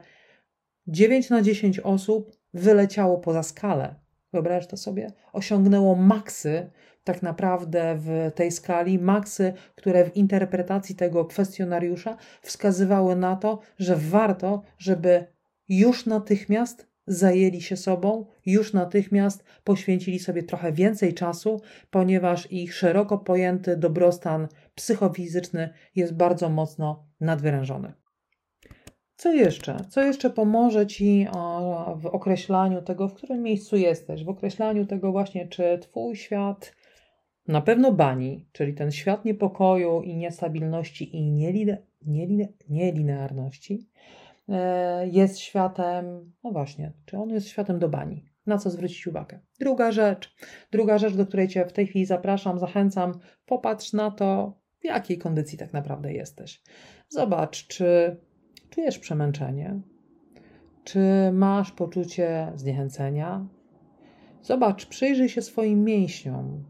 9 0.88 1.30
na 1.30 1.42
10 1.42 1.80
osób 1.80 2.32
wyleciało 2.54 3.18
poza 3.18 3.44
skalę. 3.44 3.96
Wyobraź 4.38 4.68
to 4.68 4.78
sobie? 4.78 5.12
Osiągnęło 5.34 5.96
maksy 5.96 6.70
tak 7.04 7.22
naprawdę 7.22 7.96
w 8.00 8.32
tej 8.36 8.52
skali, 8.52 9.00
maksy, 9.00 9.54
które 9.76 10.06
w 10.06 10.16
interpretacji 10.16 10.96
tego 10.96 11.26
kwestionariusza 11.26 12.18
wskazywały 12.42 13.16
na 13.16 13.36
to, 13.36 13.60
że 13.78 13.96
warto, 13.96 14.62
żeby 14.78 15.26
już 15.70 16.06
natychmiast 16.06 16.88
zajęli 17.08 17.62
się 17.62 17.78
sobą, 17.78 18.26
już 18.46 18.74
natychmiast 18.74 19.44
poświęcili 19.64 20.20
sobie 20.20 20.44
trochę 20.44 20.72
więcej 20.72 21.14
czasu, 21.14 21.62
ponieważ 21.92 22.52
ich 22.52 22.74
szeroko 22.74 23.18
pojęty 23.18 23.78
dobrostan 23.78 24.48
psychofizyczny 24.76 25.70
jest 25.96 26.14
bardzo 26.14 26.50
mocno 26.50 27.06
nadwyrężony. 27.20 27.94
Co 29.18 29.34
jeszcze? 29.34 29.78
Co 29.90 30.02
jeszcze 30.02 30.30
pomoże 30.30 30.88
Ci 30.88 31.28
w 31.96 32.06
określaniu 32.06 32.82
tego, 32.82 33.08
w 33.08 33.14
którym 33.14 33.42
miejscu 33.44 33.78
jesteś, 33.78 34.24
w 34.24 34.30
określaniu 34.30 34.86
tego 34.86 35.12
właśnie, 35.12 35.48
czy 35.48 35.80
Twój 35.82 36.16
świat 36.16 36.76
na 37.48 37.62
pewno 37.62 37.92
bani, 37.92 38.50
czyli 38.52 38.74
ten 38.74 38.92
świat 38.92 39.26
niepokoju 39.26 40.02
i 40.02 40.16
niestabilności 40.16 41.16
i 41.16 41.32
nieline, 41.32 41.78
nieline, 42.02 42.48
nielinearności, 42.70 43.90
e, 44.50 45.08
jest 45.08 45.40
światem, 45.40 46.34
no 46.44 46.52
właśnie, 46.52 46.94
czy 47.06 47.18
on 47.18 47.30
jest 47.30 47.48
światem 47.48 47.80
do 47.80 47.90
bani? 47.90 48.26
Na 48.46 48.58
co 48.58 48.70
zwrócić 48.70 49.08
uwagę? 49.08 49.40
Druga 49.60 49.92
rzecz, 49.92 50.36
druga 50.72 50.98
rzecz, 50.98 51.16
do 51.16 51.26
której 51.26 51.48
Cię 51.48 51.66
w 51.66 51.74
tej 51.74 51.88
chwili 51.88 52.06
zapraszam, 52.06 52.60
zachęcam, 52.60 53.20
popatrz 53.46 53.94
na 53.94 54.12
to, 54.12 54.60
w 54.80 54.86
jakiej 54.86 55.18
kondycji 55.18 55.58
tak 55.58 55.74
naprawdę 55.74 56.14
jesteś. 56.14 56.62
Zobacz, 57.10 57.68
czy 57.68 58.18
czujesz 58.70 59.00
przemęczenie, 59.00 59.80
czy 60.84 61.00
masz 61.34 61.72
poczucie 61.72 62.52
zniechęcenia, 62.56 63.46
Zobacz, 64.48 64.86
przyjrzyj 64.86 65.30
się 65.30 65.42
swoim 65.42 65.84
mięśniom. 65.84 66.64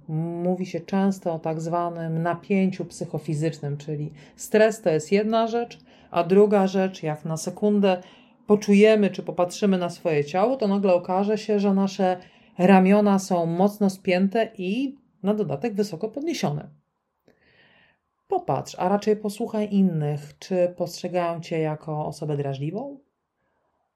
Mówi 0.43 0.65
się 0.65 0.79
często 0.79 1.33
o 1.33 1.39
tak 1.39 1.61
zwanym 1.61 2.21
napięciu 2.23 2.85
psychofizycznym, 2.85 3.77
czyli 3.77 4.11
stres 4.35 4.81
to 4.81 4.89
jest 4.89 5.11
jedna 5.11 5.47
rzecz, 5.47 5.79
a 6.11 6.23
druga 6.23 6.67
rzecz, 6.67 7.03
jak 7.03 7.25
na 7.25 7.37
sekundę 7.37 8.01
poczujemy 8.47 9.09
czy 9.09 9.23
popatrzymy 9.23 9.77
na 9.77 9.89
swoje 9.89 10.25
ciało, 10.25 10.57
to 10.57 10.67
nagle 10.67 10.93
okaże 10.93 11.37
się, 11.37 11.59
że 11.59 11.73
nasze 11.73 12.17
ramiona 12.57 13.19
są 13.19 13.45
mocno 13.45 13.89
spięte 13.89 14.49
i 14.57 14.95
na 15.23 15.33
dodatek 15.33 15.73
wysoko 15.73 16.09
podniesione. 16.09 16.69
Popatrz, 18.27 18.75
a 18.79 18.89
raczej 18.89 19.15
posłuchaj 19.15 19.73
innych, 19.73 20.37
czy 20.39 20.73
postrzegają 20.77 21.41
cię 21.41 21.59
jako 21.59 22.05
osobę 22.05 22.37
drażliwą. 22.37 22.99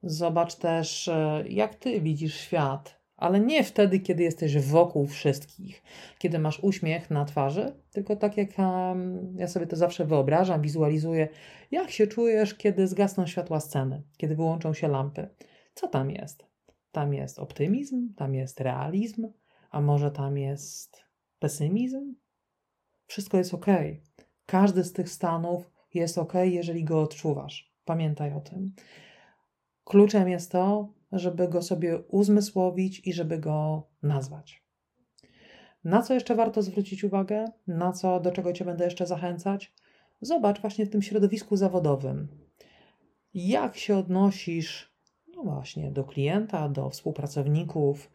Zobacz 0.04 0.56
też, 0.56 1.08
e, 1.08 1.44
jak 1.50 1.76
ty 1.76 2.02
widzisz 2.02 2.36
świat, 2.36 3.02
ale 3.18 3.40
nie 3.40 3.64
wtedy, 3.64 4.00
kiedy 4.00 4.24
jesteś 4.24 4.58
wokół 4.58 5.08
wszystkich, 5.08 5.84
kiedy 6.18 6.40
masz 6.40 6.60
uśmiech 6.64 7.10
na 7.10 7.26
twarzy, 7.26 7.76
tylko 7.92 8.16
tak 8.16 8.38
jak 8.38 8.50
um, 8.60 9.36
ja 9.38 9.48
sobie 9.48 9.68
to 9.68 9.76
zawsze 9.76 10.06
wyobrażam, 10.06 10.62
wizualizuję, 10.62 11.28
jak 11.72 11.92
się 11.92 12.08
czujesz, 12.08 12.56
kiedy 12.56 12.88
zgasną 12.88 13.28
światła 13.28 13.60
sceny, 13.60 14.02
kiedy 14.18 14.36
wyłączą 14.36 14.74
się 14.74 14.88
lampy. 14.88 15.30
Co 15.74 15.88
tam 15.88 16.12
jest? 16.12 16.46
Tam 16.92 17.14
jest 17.14 17.40
optymizm, 17.40 18.14
tam 18.14 18.36
jest 18.36 18.62
realizm, 18.62 19.28
a 19.72 19.82
może 19.82 20.12
tam 20.12 20.38
jest 20.38 21.04
pesymizm? 21.40 22.16
Wszystko 23.12 23.38
jest 23.38 23.54
ok. 23.54 23.66
Każdy 24.46 24.84
z 24.84 24.94
tych 24.94 25.10
stanów 25.10 25.72
jest 25.94 26.18
ok, 26.18 26.34
jeżeli 26.44 26.84
go 26.84 27.02
odczuwasz. 27.02 27.74
Pamiętaj 27.86 28.34
o 28.34 28.40
tym. 28.40 28.74
Kluczem 29.84 30.30
jest 30.30 30.52
to, 30.52 30.94
żeby 31.12 31.48
go 31.48 31.62
sobie 31.62 32.00
uzmysłowić 32.00 33.02
i 33.08 33.14
żeby 33.14 33.40
go 33.40 33.88
nazwać. 34.04 34.64
Na 35.84 36.02
co 36.02 36.14
jeszcze 36.14 36.36
warto 36.36 36.62
zwrócić 36.62 37.04
uwagę? 37.04 37.46
Na 37.68 37.92
co, 37.92 38.20
do 38.20 38.32
czego 38.32 38.54
Cię 38.54 38.66
będę 38.66 38.86
jeszcze 38.86 39.08
zachęcać? 39.08 39.74
Zobacz 40.22 40.62
właśnie 40.62 40.86
w 40.86 40.90
tym 40.90 41.02
środowisku 41.02 41.58
zawodowym. 41.58 42.28
Jak 43.34 43.78
się 43.78 43.98
odnosisz, 43.98 44.94
no 45.36 45.44
właśnie, 45.44 45.92
do 45.92 46.04
klienta, 46.04 46.70
do 46.70 46.90
współpracowników, 46.90 48.12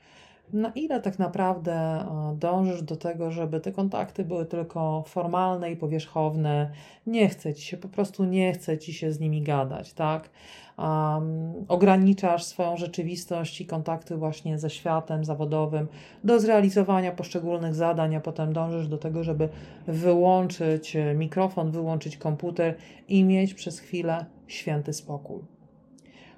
na 0.52 0.72
ile 0.74 1.00
tak 1.00 1.18
naprawdę 1.18 1.72
e, 1.72 2.36
dążysz 2.38 2.82
do 2.82 2.96
tego, 2.96 3.30
żeby 3.30 3.60
te 3.60 3.72
kontakty 3.72 4.24
były 4.24 4.46
tylko 4.46 5.04
formalne 5.06 5.70
i 5.70 5.76
powierzchowne, 5.76 6.70
nie 7.06 7.28
chce 7.28 7.54
ci 7.54 7.62
się, 7.62 7.76
po 7.76 7.88
prostu 7.88 8.24
nie 8.24 8.52
chce 8.52 8.78
ci 8.78 8.94
się 8.94 9.12
z 9.12 9.20
nimi 9.20 9.42
gadać, 9.42 9.92
tak? 9.92 10.30
Um, 10.78 11.54
ograniczasz 11.68 12.44
swoją 12.44 12.76
rzeczywistość 12.76 13.60
i 13.60 13.66
kontakty 13.66 14.16
właśnie 14.16 14.58
ze 14.58 14.70
światem 14.70 15.24
zawodowym 15.24 15.88
do 16.24 16.40
zrealizowania 16.40 17.12
poszczególnych 17.12 17.74
zadań, 17.74 18.16
a 18.16 18.20
potem 18.20 18.52
dążysz 18.52 18.88
do 18.88 18.98
tego, 18.98 19.24
żeby 19.24 19.48
wyłączyć 19.86 20.96
mikrofon, 21.14 21.70
wyłączyć 21.70 22.16
komputer 22.16 22.74
i 23.08 23.24
mieć 23.24 23.54
przez 23.54 23.80
chwilę 23.80 24.26
święty 24.46 24.92
spokój. 24.92 25.56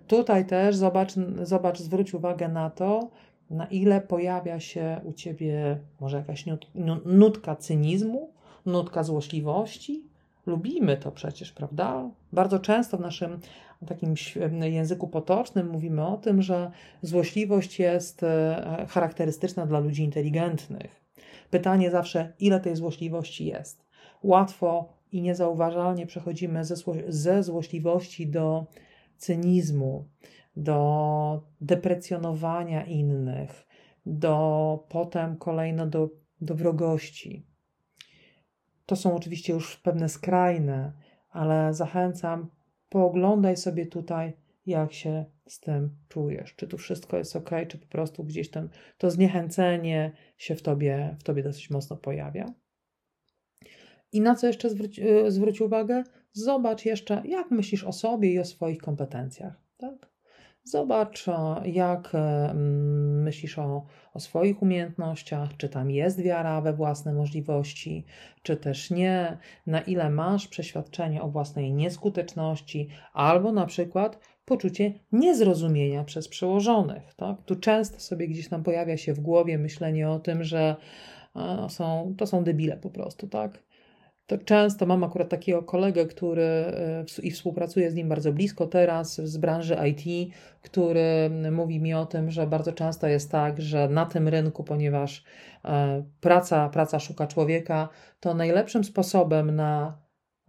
Tutaj 0.07 0.47
też 0.47 0.77
zobacz, 0.77 1.13
zobacz 1.43 1.79
zwróć 1.79 2.15
uwagę 2.15 2.49
na 2.49 2.71
to, 2.71 3.09
na 3.51 3.67
ile 3.67 4.01
pojawia 4.01 4.61
się 4.61 5.01
u 5.05 5.13
ciebie 5.13 5.79
może 6.01 6.17
jakaś 6.17 6.45
nutka 7.05 7.57
cynizmu, 7.57 8.33
nutka 8.67 9.03
złośliwości. 9.03 10.05
Lubimy 10.47 10.97
to 10.97 11.13
przecież, 11.13 11.53
prawda? 11.53 12.11
Bardzo 12.33 12.59
często 12.59 12.97
w 12.97 13.01
naszym 13.01 13.39
takim 13.87 14.15
języku 14.63 15.09
potocznym 15.09 15.71
mówimy 15.71 16.07
o 16.07 16.17
tym, 16.17 16.43
że 16.43 16.71
złośliwość 17.03 17.79
jest 17.79 18.23
e, 18.23 18.87
charakterystyczna 18.89 19.67
dla 19.67 19.79
ludzi 19.79 20.05
inteligentnych. 20.05 21.05
Pytanie 21.51 21.91
zawsze, 21.91 22.33
ile 22.41 22.61
tej 22.61 22.77
złośliwości 22.77 23.47
jest. 23.47 23.87
Łatwo 24.23 24.93
i 25.13 25.23
niezauważalnie 25.23 26.07
przechodzimy 26.07 26.65
ze, 26.65 26.75
ze 27.09 27.43
złośliwości 27.43 28.27
do 28.27 28.67
cynizmu, 29.17 30.05
do 30.59 31.43
deprecjonowania 31.61 32.85
innych, 32.85 33.67
do 34.07 34.87
potem 34.89 35.37
kolejno 35.37 35.87
do, 35.87 36.11
do 36.41 36.55
wrogości. 36.55 37.47
To 38.87 38.97
są 38.97 39.17
oczywiście 39.17 39.53
już 39.53 39.77
pewne 39.77 40.09
skrajne, 40.09 40.93
ale 41.31 41.75
zachęcam, 41.75 42.51
pooglądaj 42.89 43.57
sobie 43.57 43.87
tutaj, 43.87 44.33
jak 44.67 44.93
się 44.93 45.25
z 45.47 45.61
tym 45.61 45.97
czujesz. 46.09 46.55
Czy 46.55 46.69
tu 46.69 46.79
wszystko 46.79 47.17
jest 47.17 47.37
ok, 47.37 47.51
czy 47.69 47.79
po 47.79 47.87
prostu 47.87 48.25
gdzieś 48.25 48.51
tam 48.51 48.69
to 48.99 49.11
zniechęcenie 49.11 50.13
się 50.37 50.55
w 50.55 50.63
tobie, 50.63 51.17
w 51.21 51.23
tobie 51.23 51.43
dosyć 51.43 51.71
mocno 51.71 51.97
pojawia. 51.97 52.47
I 54.13 54.21
na 54.21 54.35
co 54.35 54.47
jeszcze 54.47 54.71
zwróć, 54.71 54.99
y, 54.99 55.31
zwróć 55.31 55.61
uwagę? 55.61 56.05
Zobacz 56.33 56.85
jeszcze, 56.85 57.23
jak 57.25 57.51
myślisz 57.51 57.85
o 57.85 57.93
sobie 57.93 58.33
i 58.33 58.39
o 58.39 58.45
swoich 58.45 58.79
kompetencjach. 58.79 59.68
Zobacz, 60.71 61.27
jak 61.65 62.15
e, 62.15 62.55
myślisz 63.25 63.59
o, 63.59 63.87
o 64.15 64.21
swoich 64.21 64.63
umiejętnościach, 64.63 65.57
czy 65.57 65.69
tam 65.69 65.91
jest 65.91 66.21
wiara 66.21 66.61
we 66.61 66.73
własne 66.73 67.13
możliwości, 67.13 68.05
czy 68.43 68.57
też 68.57 68.91
nie, 68.91 69.39
na 69.67 69.81
ile 69.81 70.11
masz 70.11 70.49
przeświadczenie 70.49 71.23
o 71.23 71.29
własnej 71.29 71.73
nieskuteczności, 71.73 72.89
albo 73.13 73.53
na 73.53 73.67
przykład 73.67 74.19
poczucie 74.45 74.93
niezrozumienia 75.13 76.05
przez 76.05 76.29
przełożonych. 76.29 77.15
Tak? 77.15 77.43
Tu 77.43 77.57
często 77.57 78.01
sobie 78.01 78.29
gdzieś 78.29 78.49
tam 78.49 78.63
pojawia 78.63 78.97
się 78.97 79.15
w 79.15 79.21
głowie 79.21 79.59
myślenie 79.59 80.11
o 80.11 80.19
tym, 80.19 80.45
że 80.45 80.77
są, 81.69 82.15
to 82.19 82.27
są 82.27 82.45
debile 82.45 82.77
po 82.77 82.91
prostu, 82.91 83.29
tak? 83.29 83.63
To 84.29 84.39
często 84.39 84.87
mam 84.87 85.05
akurat 85.05 85.29
takiego 85.29 85.63
kolegę, 85.63 86.07
który 86.07 86.43
e, 86.43 87.05
i 87.23 87.31
współpracuje 87.31 87.91
z 87.91 87.95
nim 87.95 88.09
bardzo 88.09 88.33
blisko 88.33 88.67
teraz 88.67 89.17
z 89.17 89.37
branży 89.37 89.77
IT, 89.89 90.33
który 90.63 91.31
mówi 91.53 91.81
mi 91.81 91.95
o 91.95 92.07
tym, 92.07 92.31
że 92.31 92.47
bardzo 92.47 92.73
często 92.73 93.07
jest 93.07 93.31
tak, 93.31 93.61
że 93.61 93.89
na 93.89 94.07
tym 94.07 94.29
rynku, 94.29 94.65
ponieważ 94.65 95.25
e, 95.65 96.05
praca, 96.21 96.69
praca 96.69 96.99
szuka 96.99 97.27
człowieka, 97.27 97.89
to 98.21 98.35
najlepszym 98.35 98.85
sposobem 98.85 99.57
na 99.57 99.99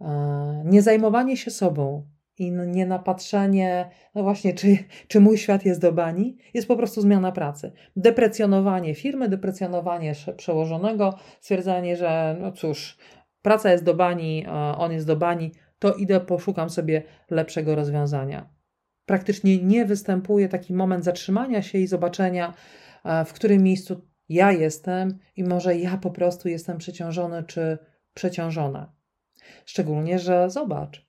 e, 0.00 0.62
nie 0.64 0.82
zajmowanie 0.82 1.36
się 1.36 1.50
sobą 1.50 2.06
i 2.38 2.52
nie 2.52 2.86
napatrzenie, 2.86 3.90
no 4.14 4.22
właśnie, 4.22 4.54
czy, 4.54 4.78
czy 5.08 5.20
mój 5.20 5.38
świat 5.38 5.64
jest 5.64 5.80
do 5.80 5.92
bani, 5.92 6.36
jest 6.54 6.68
po 6.68 6.76
prostu 6.76 7.00
zmiana 7.00 7.32
pracy. 7.32 7.72
Deprecjonowanie 7.96 8.94
firmy, 8.94 9.28
deprecjonowanie 9.28 10.12
przełożonego, 10.36 11.14
stwierdzanie, 11.40 11.96
że 11.96 12.36
no 12.40 12.52
cóż, 12.52 12.98
praca 13.42 13.72
jest 13.72 13.84
do 13.84 13.94
bani, 13.94 14.46
on 14.76 14.92
jest 14.92 15.06
do 15.06 15.16
bani, 15.16 15.52
to 15.78 15.94
idę, 15.94 16.20
poszukam 16.20 16.70
sobie 16.70 17.02
lepszego 17.30 17.74
rozwiązania. 17.74 18.48
Praktycznie 19.06 19.58
nie 19.58 19.84
występuje 19.84 20.48
taki 20.48 20.74
moment 20.74 21.04
zatrzymania 21.04 21.62
się 21.62 21.78
i 21.78 21.86
zobaczenia, 21.86 22.54
e, 23.04 23.24
w 23.24 23.32
którym 23.32 23.62
miejscu 23.62 24.06
ja 24.28 24.52
jestem 24.52 25.18
i 25.36 25.44
może 25.44 25.76
ja 25.76 25.96
po 25.96 26.10
prostu 26.10 26.48
jestem 26.48 26.78
przeciążony 26.78 27.42
czy 27.42 27.78
przeciążona. 28.14 28.92
Szczególnie, 29.64 30.18
że 30.18 30.50
zobacz, 30.50 31.06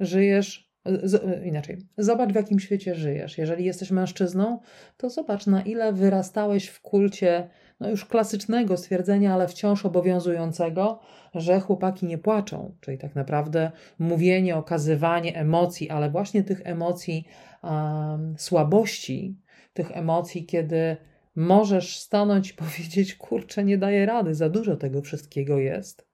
żyjesz 0.00 0.72
z, 1.02 1.44
inaczej. 1.44 1.78
Zobacz, 1.98 2.32
w 2.32 2.34
jakim 2.34 2.60
świecie 2.60 2.94
żyjesz. 2.94 3.38
Jeżeli 3.38 3.64
jesteś 3.64 3.90
mężczyzną, 3.90 4.60
to 4.96 5.10
zobacz, 5.10 5.46
na 5.46 5.62
ile 5.62 5.92
wyrastałeś 5.92 6.66
w 6.68 6.80
kulcie 6.80 7.48
no 7.80 7.90
już 7.90 8.04
klasycznego 8.04 8.76
stwierdzenia, 8.76 9.34
ale 9.34 9.48
wciąż 9.48 9.86
obowiązującego, 9.86 11.00
że 11.34 11.60
chłopaki 11.60 12.06
nie 12.06 12.18
płaczą. 12.18 12.74
Czyli 12.80 12.98
tak 12.98 13.14
naprawdę 13.14 13.70
mówienie, 13.98 14.56
okazywanie 14.56 15.36
emocji, 15.36 15.90
ale 15.90 16.10
właśnie 16.10 16.44
tych 16.44 16.60
emocji 16.64 17.26
um, 17.62 18.34
słabości, 18.38 19.40
tych 19.72 19.96
emocji, 19.96 20.46
kiedy 20.46 20.96
możesz 21.36 21.98
stanąć 21.98 22.50
i 22.50 22.54
powiedzieć: 22.64 23.14
Kurczę, 23.14 23.64
nie 23.64 23.78
daję 23.78 24.06
rady, 24.06 24.34
za 24.34 24.48
dużo 24.48 24.76
tego 24.76 25.02
wszystkiego 25.02 25.58
jest. 25.58 26.06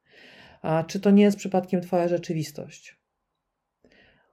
A 0.62 0.84
czy 0.84 1.00
to 1.00 1.10
nie 1.10 1.22
jest 1.22 1.36
przypadkiem 1.36 1.80
Twoja 1.80 2.08
rzeczywistość? 2.08 3.02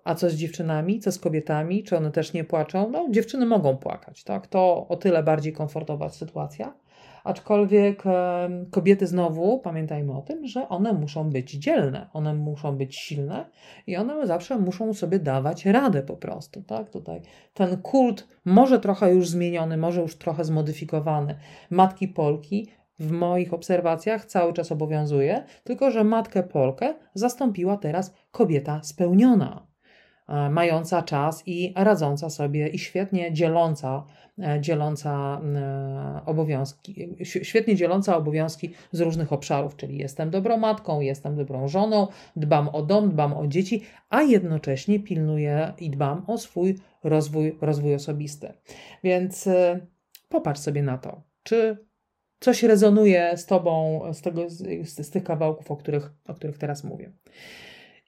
A 0.04 0.16
co 0.16 0.30
z 0.30 0.34
dziewczynami, 0.34 1.00
co 1.00 1.12
z 1.12 1.20
kobietami? 1.20 1.84
Czy 1.84 1.98
one 1.98 2.12
też 2.12 2.34
nie 2.34 2.44
płaczą? 2.44 2.90
No, 2.90 3.08
dziewczyny 3.10 3.46
mogą 3.46 3.78
płakać, 3.78 4.24
tak? 4.24 4.48
To 4.48 4.88
o 4.88 4.96
tyle 4.96 5.24
bardziej 5.24 5.54
komfortowa 5.54 6.10
sytuacja. 6.10 6.74
Aczkolwiek 7.24 8.04
kobiety 8.72 9.08
znowu, 9.08 9.60
pamiętajmy 9.60 10.18
o 10.18 10.22
tym, 10.22 10.48
że 10.48 10.70
one 10.70 10.94
muszą 10.94 11.30
być 11.30 11.52
dzielne, 11.52 12.10
one 12.14 12.34
muszą 12.34 12.78
być 12.78 12.96
silne 12.96 13.50
i 13.88 13.98
one 13.98 14.28
zawsze 14.28 14.60
muszą 14.60 14.94
sobie 14.94 15.20
dawać 15.20 15.66
radę 15.66 16.04
po 16.04 16.18
prostu, 16.18 16.64
tak? 16.64 16.90
Tutaj 16.90 17.22
ten 17.54 17.82
kult 17.82 18.28
może 18.46 18.80
trochę 18.80 19.14
już 19.14 19.30
zmieniony, 19.30 19.78
może 19.78 20.02
już 20.02 20.18
trochę 20.18 20.44
zmodyfikowany. 20.44 21.36
Matki 21.70 22.08
Polki 22.08 22.70
w 23.00 23.12
moich 23.12 23.54
obserwacjach 23.54 24.26
cały 24.26 24.54
czas 24.54 24.72
obowiązuje, 24.72 25.44
tylko 25.64 25.92
że 25.92 26.04
matkę 26.04 26.44
Polkę 26.44 26.94
zastąpiła 27.14 27.78
teraz 27.78 28.14
kobieta 28.32 28.84
spełniona. 28.84 29.69
E, 30.30 30.50
mająca 30.50 31.02
czas 31.02 31.44
i 31.46 31.74
radząca 31.76 32.30
sobie 32.30 32.68
i 32.68 32.80
świetnie 32.80 33.34
dzieląca, 33.34 34.06
e, 34.40 34.62
dzieląca 34.62 35.42
e, 35.56 36.22
obowiązki, 36.26 37.16
świetnie 37.24 37.76
dzieląca 37.76 38.18
obowiązki 38.18 38.74
z 38.92 39.02
różnych 39.02 39.34
obszarów, 39.34 39.76
czyli 39.76 39.98
jestem 39.98 40.30
dobrą 40.30 40.58
matką, 40.58 41.00
jestem 41.00 41.36
dobrą 41.36 41.68
żoną, 41.68 42.08
dbam 42.36 42.70
o 42.70 42.82
dom, 42.82 43.10
dbam 43.10 43.34
o 43.34 43.48
dzieci, 43.48 43.84
a 44.10 44.22
jednocześnie 44.22 45.00
pilnuję 45.00 45.74
i 45.80 45.90
dbam 45.90 46.24
o 46.28 46.38
swój 46.38 46.76
rozwój, 47.04 47.58
rozwój 47.62 47.96
osobisty. 47.96 48.54
Więc 49.04 49.50
popatrz 50.30 50.62
sobie 50.62 50.84
na 50.84 50.98
to, 50.98 51.22
czy 51.44 51.78
coś 52.40 52.64
rezonuje 52.64 53.38
z 53.38 53.46
tobą, 53.46 54.02
z, 54.14 54.22
tego, 54.22 54.50
z, 54.50 54.90
z 55.08 55.10
tych 55.10 55.24
kawałków, 55.24 55.72
o 55.72 55.76
których, 55.76 56.12
o 56.28 56.34
których 56.34 56.58
teraz 56.58 56.84
mówię. 56.84 57.12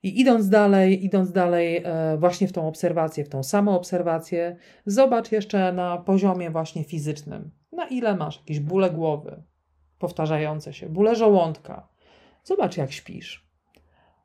I 0.04 0.22
idąc 0.22 0.50
dalej, 0.50 1.06
idąc 1.06 1.32
dalej 1.32 1.82
e, 1.86 2.18
właśnie 2.18 2.48
w 2.48 2.52
tą 2.52 2.68
obserwację, 2.68 3.26
w 3.26 3.30
tą 3.30 3.44
samą 3.44 3.76
obserwację, 3.76 4.56
zobacz 4.86 5.32
jeszcze 5.32 5.74
na 5.74 5.98
poziomie 5.98 6.50
właśnie 6.50 6.84
fizycznym, 6.84 7.52
na 7.72 7.88
ile 7.88 8.16
masz 8.16 8.38
jakieś 8.38 8.60
bóle 8.60 8.90
głowy, 8.90 9.44
powtarzające 10.00 10.74
się, 10.74 10.90
bóle 10.90 11.16
żołądka. 11.16 11.88
Zobacz, 12.44 12.78
jak 12.78 12.92
śpisz. 12.92 13.52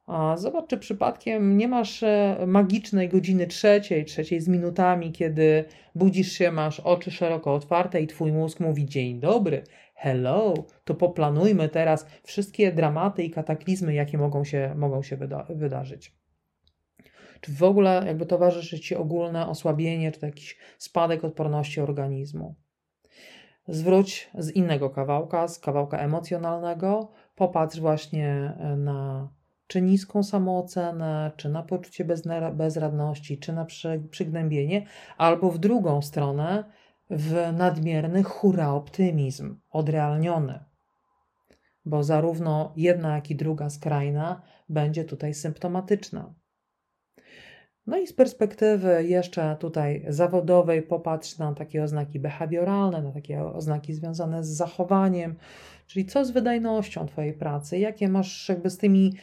A 0.06 0.36
zobacz, 0.36 0.66
czy 0.66 0.78
przypadkiem 0.78 1.56
nie 1.56 1.68
masz 1.68 2.02
e, 2.02 2.36
magicznej 2.46 3.08
godziny 3.08 3.46
trzeciej, 3.46 4.04
trzeciej 4.04 4.40
z 4.40 4.48
minutami, 4.48 5.12
kiedy 5.12 5.64
budzisz 5.94 6.32
się, 6.32 6.52
masz 6.52 6.80
oczy 6.80 7.10
szeroko 7.10 7.54
otwarte 7.54 8.02
i 8.02 8.06
twój 8.06 8.32
mózg 8.32 8.60
mówi 8.60 8.86
dzień 8.86 9.20
dobry, 9.20 9.64
hello, 9.96 10.54
to 10.84 10.94
poplanujmy 10.94 11.68
teraz 11.68 12.06
wszystkie 12.22 12.72
dramaty 12.72 13.22
i 13.22 13.30
kataklizmy, 13.30 13.94
jakie 13.94 14.18
mogą 14.18 14.44
się, 14.44 14.74
mogą 14.76 15.02
się 15.02 15.16
wyda 15.16 15.46
wydarzyć. 15.50 16.16
Czy 17.40 17.52
w 17.52 17.62
ogóle 17.62 18.02
jakby 18.06 18.26
towarzyszy 18.26 18.80
Ci 18.80 18.96
ogólne 18.96 19.48
osłabienie, 19.48 20.12
czy 20.12 20.26
jakiś 20.26 20.56
spadek 20.78 21.24
odporności 21.24 21.80
organizmu? 21.80 22.54
Zwróć 23.68 24.30
z 24.38 24.50
innego 24.50 24.90
kawałka, 24.90 25.48
z 25.48 25.58
kawałka 25.58 25.98
emocjonalnego, 25.98 27.12
popatrz 27.34 27.80
właśnie 27.80 28.56
e, 28.58 28.76
na 28.76 29.28
czy 29.66 29.82
niską 29.82 30.22
samoocenę, 30.22 31.32
czy 31.36 31.48
na 31.48 31.62
poczucie 31.62 32.04
bezradności, 32.52 33.38
czy 33.38 33.52
na 33.52 33.66
przygnębienie, 34.10 34.86
albo 35.16 35.50
w 35.50 35.58
drugą 35.58 36.02
stronę, 36.02 36.64
w 37.10 37.52
nadmierny 37.52 38.22
hura 38.22 38.70
optymizm, 38.70 39.56
odrealniony. 39.70 40.64
Bo 41.84 42.02
zarówno 42.02 42.72
jedna, 42.76 43.14
jak 43.14 43.30
i 43.30 43.36
druga 43.36 43.70
skrajna 43.70 44.42
będzie 44.68 45.04
tutaj 45.04 45.34
symptomatyczna. 45.34 46.34
No 47.86 47.98
i 47.98 48.06
z 48.06 48.12
perspektywy 48.12 49.04
jeszcze 49.04 49.56
tutaj 49.60 50.04
zawodowej 50.08 50.82
popatrz 50.82 51.38
na 51.38 51.54
takie 51.54 51.82
oznaki 51.82 52.20
behawioralne, 52.20 53.02
na 53.02 53.12
takie 53.12 53.44
oznaki 53.44 53.94
związane 53.94 54.44
z 54.44 54.48
zachowaniem, 54.48 55.36
czyli 55.86 56.06
co 56.06 56.24
z 56.24 56.30
wydajnością 56.30 57.06
Twojej 57.06 57.32
pracy, 57.32 57.78
jakie 57.78 58.08
masz 58.08 58.48
jakby 58.48 58.70
z 58.70 58.78
tymi 58.78 59.14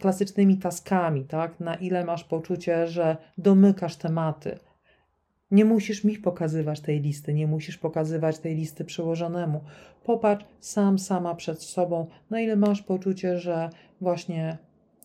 klasycznymi 0.00 0.58
taskami, 0.58 1.24
tak? 1.24 1.60
Na 1.60 1.74
ile 1.74 2.04
masz 2.04 2.24
poczucie, 2.24 2.86
że 2.86 3.16
domykasz 3.38 3.96
tematy, 3.96 4.58
nie 5.50 5.64
musisz 5.64 6.04
mi 6.04 6.18
pokazywać 6.18 6.80
tej 6.80 7.00
listy, 7.00 7.34
nie 7.34 7.46
musisz 7.46 7.78
pokazywać 7.78 8.38
tej 8.38 8.54
listy 8.54 8.84
przełożonemu. 8.84 9.60
Popatrz 10.04 10.44
sam, 10.60 10.98
sama 10.98 11.34
przed 11.34 11.62
sobą, 11.62 12.06
na 12.30 12.40
ile 12.40 12.56
masz 12.56 12.82
poczucie, 12.82 13.38
że 13.38 13.70
właśnie 14.00 14.58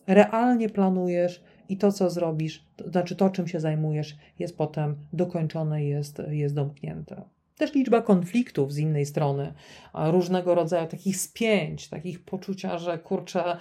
realnie 0.06 0.68
planujesz 0.68 1.42
i 1.68 1.76
to, 1.76 1.92
co 1.92 2.10
zrobisz, 2.10 2.64
to 2.76 2.88
znaczy 2.88 3.16
to, 3.16 3.30
czym 3.30 3.48
się 3.48 3.60
zajmujesz, 3.60 4.16
jest 4.38 4.56
potem 4.56 4.96
dokończone, 5.12 5.84
jest, 5.84 6.22
jest 6.28 6.54
domknięte. 6.54 7.22
Też 7.56 7.74
liczba 7.74 8.02
konfliktów 8.02 8.72
z 8.72 8.78
innej 8.78 9.06
strony, 9.06 9.52
różnego 9.94 10.54
rodzaju 10.54 10.86
takich 10.86 11.16
spięć, 11.16 11.88
takich 11.88 12.24
poczucia, 12.24 12.78
że 12.78 12.98
kurczę, 12.98 13.56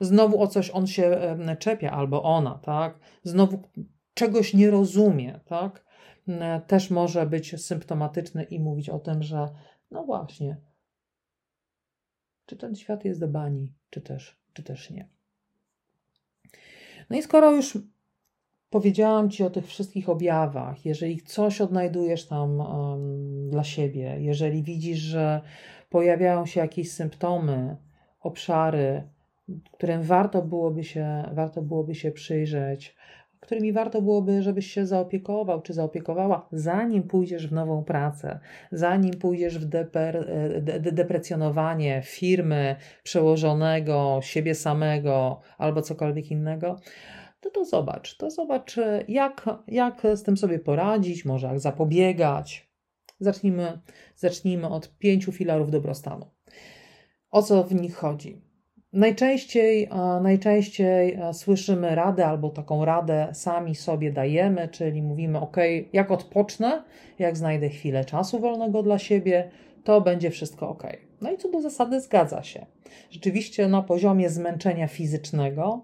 znowu 0.00 0.42
o 0.42 0.46
coś 0.46 0.70
on 0.70 0.86
się 0.86 1.36
czepia 1.58 1.90
albo 1.90 2.22
ona, 2.22 2.58
tak? 2.62 2.98
Znowu 3.24 3.62
czegoś 4.14 4.54
nie 4.54 4.70
rozumie, 4.70 5.40
tak? 5.44 5.84
E, 6.28 6.60
też 6.66 6.90
może 6.90 7.26
być 7.26 7.62
symptomatyczny 7.62 8.44
i 8.44 8.60
mówić 8.60 8.88
o 8.88 8.98
tym, 8.98 9.22
że 9.22 9.48
no 9.90 10.04
właśnie, 10.04 10.56
czy 12.46 12.56
ten 12.56 12.74
świat 12.74 13.04
jest 13.04 13.20
do 13.20 13.28
bani, 13.28 13.72
czy 13.90 14.00
też, 14.00 14.40
czy 14.52 14.62
też 14.62 14.90
nie. 14.90 15.08
No 17.10 17.16
i 17.16 17.22
skoro 17.22 17.50
już 17.50 17.78
powiedziałam 18.70 19.30
Ci 19.30 19.44
o 19.44 19.50
tych 19.50 19.66
wszystkich 19.66 20.08
objawach, 20.08 20.84
jeżeli 20.84 21.22
coś 21.22 21.60
odnajdujesz 21.60 22.26
tam 22.26 22.60
um, 22.60 23.50
dla 23.50 23.64
siebie, 23.64 24.16
jeżeli 24.20 24.62
widzisz, 24.62 24.98
że 24.98 25.40
pojawiają 25.90 26.46
się 26.46 26.60
jakieś 26.60 26.92
symptomy, 26.92 27.76
obszary, 28.20 29.08
którym 29.72 30.02
warto 30.02 30.42
byłoby 30.42 30.84
się, 30.84 31.24
warto 31.32 31.62
byłoby 31.62 31.94
się 31.94 32.10
przyjrzeć, 32.10 32.96
którymi 33.42 33.72
warto 33.72 34.02
byłoby, 34.02 34.42
żebyś 34.42 34.72
się 34.72 34.86
zaopiekował 34.86 35.62
czy 35.62 35.72
zaopiekowała, 35.72 36.48
zanim 36.52 37.02
pójdziesz 37.02 37.48
w 37.48 37.52
nową 37.52 37.84
pracę, 37.84 38.40
zanim 38.72 39.14
pójdziesz 39.14 39.58
w 39.58 39.64
deper, 39.64 40.26
de, 40.60 40.92
deprecjonowanie 40.92 42.02
firmy, 42.04 42.76
przełożonego, 43.02 44.20
siebie 44.22 44.54
samego 44.54 45.40
albo 45.58 45.82
cokolwiek 45.82 46.30
innego, 46.30 46.80
to 47.40 47.50
to 47.50 47.64
zobacz, 47.64 48.16
to 48.16 48.30
zobacz, 48.30 48.76
jak, 49.08 49.48
jak 49.68 50.02
z 50.14 50.22
tym 50.22 50.36
sobie 50.36 50.58
poradzić, 50.58 51.24
może 51.24 51.46
jak 51.46 51.60
zapobiegać. 51.60 52.72
Zacznijmy, 53.20 53.80
zacznijmy 54.16 54.68
od 54.68 54.98
pięciu 54.98 55.32
filarów 55.32 55.70
dobrostanu. 55.70 56.26
O 57.30 57.42
co 57.42 57.64
w 57.64 57.74
nich 57.74 57.94
chodzi? 57.94 58.51
Najczęściej, 58.92 59.88
najczęściej 60.22 61.18
słyszymy 61.32 61.94
radę 61.94 62.26
albo 62.26 62.50
taką 62.50 62.84
radę 62.84 63.28
sami 63.32 63.74
sobie 63.74 64.12
dajemy, 64.12 64.68
czyli 64.68 65.02
mówimy: 65.02 65.40
OK, 65.40 65.56
jak 65.92 66.10
odpocznę, 66.10 66.82
jak 67.18 67.36
znajdę 67.36 67.68
chwilę 67.68 68.04
czasu 68.04 68.40
wolnego 68.40 68.82
dla 68.82 68.98
siebie, 68.98 69.50
to 69.84 70.00
będzie 70.00 70.30
wszystko 70.30 70.68
ok. 70.68 70.82
No 71.20 71.32
i 71.32 71.36
co 71.36 71.50
do 71.50 71.60
zasady 71.60 72.00
zgadza 72.00 72.42
się. 72.42 72.66
Rzeczywiście 73.10 73.68
na 73.68 73.82
poziomie 73.82 74.30
zmęczenia 74.30 74.88
fizycznego, 74.88 75.82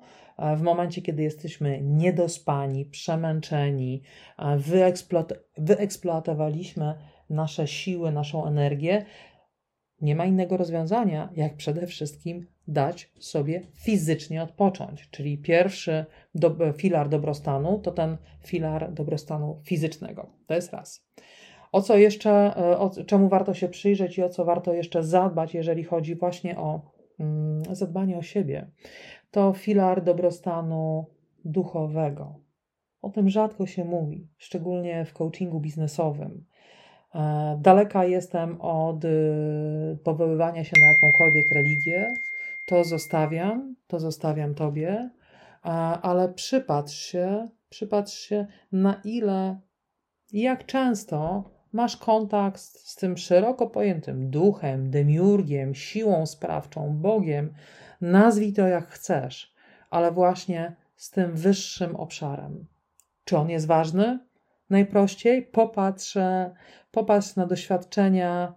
w 0.57 0.63
momencie, 0.63 1.03
kiedy 1.03 1.23
jesteśmy 1.23 1.81
niedospani, 1.83 2.85
przemęczeni, 2.85 4.03
wyeksploatowaliśmy 5.59 6.95
nasze 7.31 7.67
siły, 7.67 8.13
naszą 8.13 8.47
energię, 8.47 9.05
nie 10.01 10.17
ma 10.17 10.25
innego 10.25 10.57
rozwiązania, 10.57 11.29
jak 11.37 11.57
przede 11.57 11.87
wszystkim 11.87 12.47
dać 12.69 13.13
sobie 13.19 13.63
fizycznie 13.75 14.43
odpocząć. 14.43 15.09
Czyli 15.11 15.39
pierwszy 15.39 16.05
do, 16.35 16.73
filar 16.73 17.09
dobrostanu 17.09 17.79
to 17.79 17.93
ten 17.93 18.17
filar 18.45 18.93
dobrostanu 18.93 19.61
fizycznego. 19.65 20.27
To 20.47 20.55
jest 20.55 20.73
raz. 20.73 21.09
O 21.73 21.83
co 21.83 21.97
jeszcze, 21.97 22.31
e, 22.57 22.79
o 22.79 22.91
czemu 23.07 23.29
warto 23.29 23.55
się 23.55 23.69
przyjrzeć 23.69 24.19
i 24.19 24.23
o 24.23 24.29
co 24.29 24.45
warto 24.45 24.73
jeszcze 24.73 25.03
zadbać, 25.03 25.55
jeżeli 25.55 25.85
chodzi 25.85 26.15
właśnie 26.15 26.59
o 26.59 26.81
mm, 27.21 27.63
zadbanie 27.71 28.19
o 28.19 28.23
siebie, 28.23 28.71
to 29.31 29.53
filar 29.53 30.05
dobrostanu 30.05 31.07
duchowego. 31.45 32.41
O 33.03 33.11
tym 33.11 33.29
rzadko 33.29 33.67
się 33.67 33.85
mówi, 33.85 34.29
szczególnie 34.37 35.05
w 35.05 35.13
coachingu 35.13 35.61
biznesowym. 35.61 36.45
E, 37.15 37.59
daleka 37.61 38.05
jestem 38.05 38.61
od 38.61 39.05
y, 39.05 39.99
powoływania 40.05 40.65
się 40.65 40.77
na 40.81 40.87
jakąkolwiek 40.87 41.53
religię. 41.53 42.15
To 42.67 42.85
zostawiam, 42.85 43.77
to 43.87 44.01
zostawiam 44.01 44.55
tobie, 44.55 45.11
ale 46.03 46.29
przypatrz 46.29 46.95
się, 46.95 47.49
przypatrz 47.69 48.19
się, 48.19 48.47
na 48.73 49.01
ile 49.05 49.61
i 50.33 50.41
jak 50.41 50.67
często 50.67 51.45
masz 51.73 51.97
kontakt 51.97 52.61
z 52.61 52.97
tym 52.97 53.17
szeroko 53.17 53.67
pojętym 53.67 54.31
duchem, 54.31 54.91
demiurgiem, 54.91 55.75
siłą 55.75 56.27
sprawczą, 56.27 56.97
Bogiem, 56.97 57.55
nazwij 58.01 58.53
to 58.53 58.69
jak 58.69 58.89
chcesz, 58.89 59.55
ale 59.91 60.13
właśnie 60.13 60.77
z 60.97 61.11
tym 61.11 61.35
wyższym 61.35 61.97
obszarem. 61.97 62.67
Czy 63.25 63.37
on 63.37 63.51
jest 63.51 63.67
ważny? 63.67 64.28
Najprościej 64.71 65.43
popatrz, 65.43 66.19
popatrz 66.91 67.37
na 67.37 67.47
doświadczenia 67.47 68.55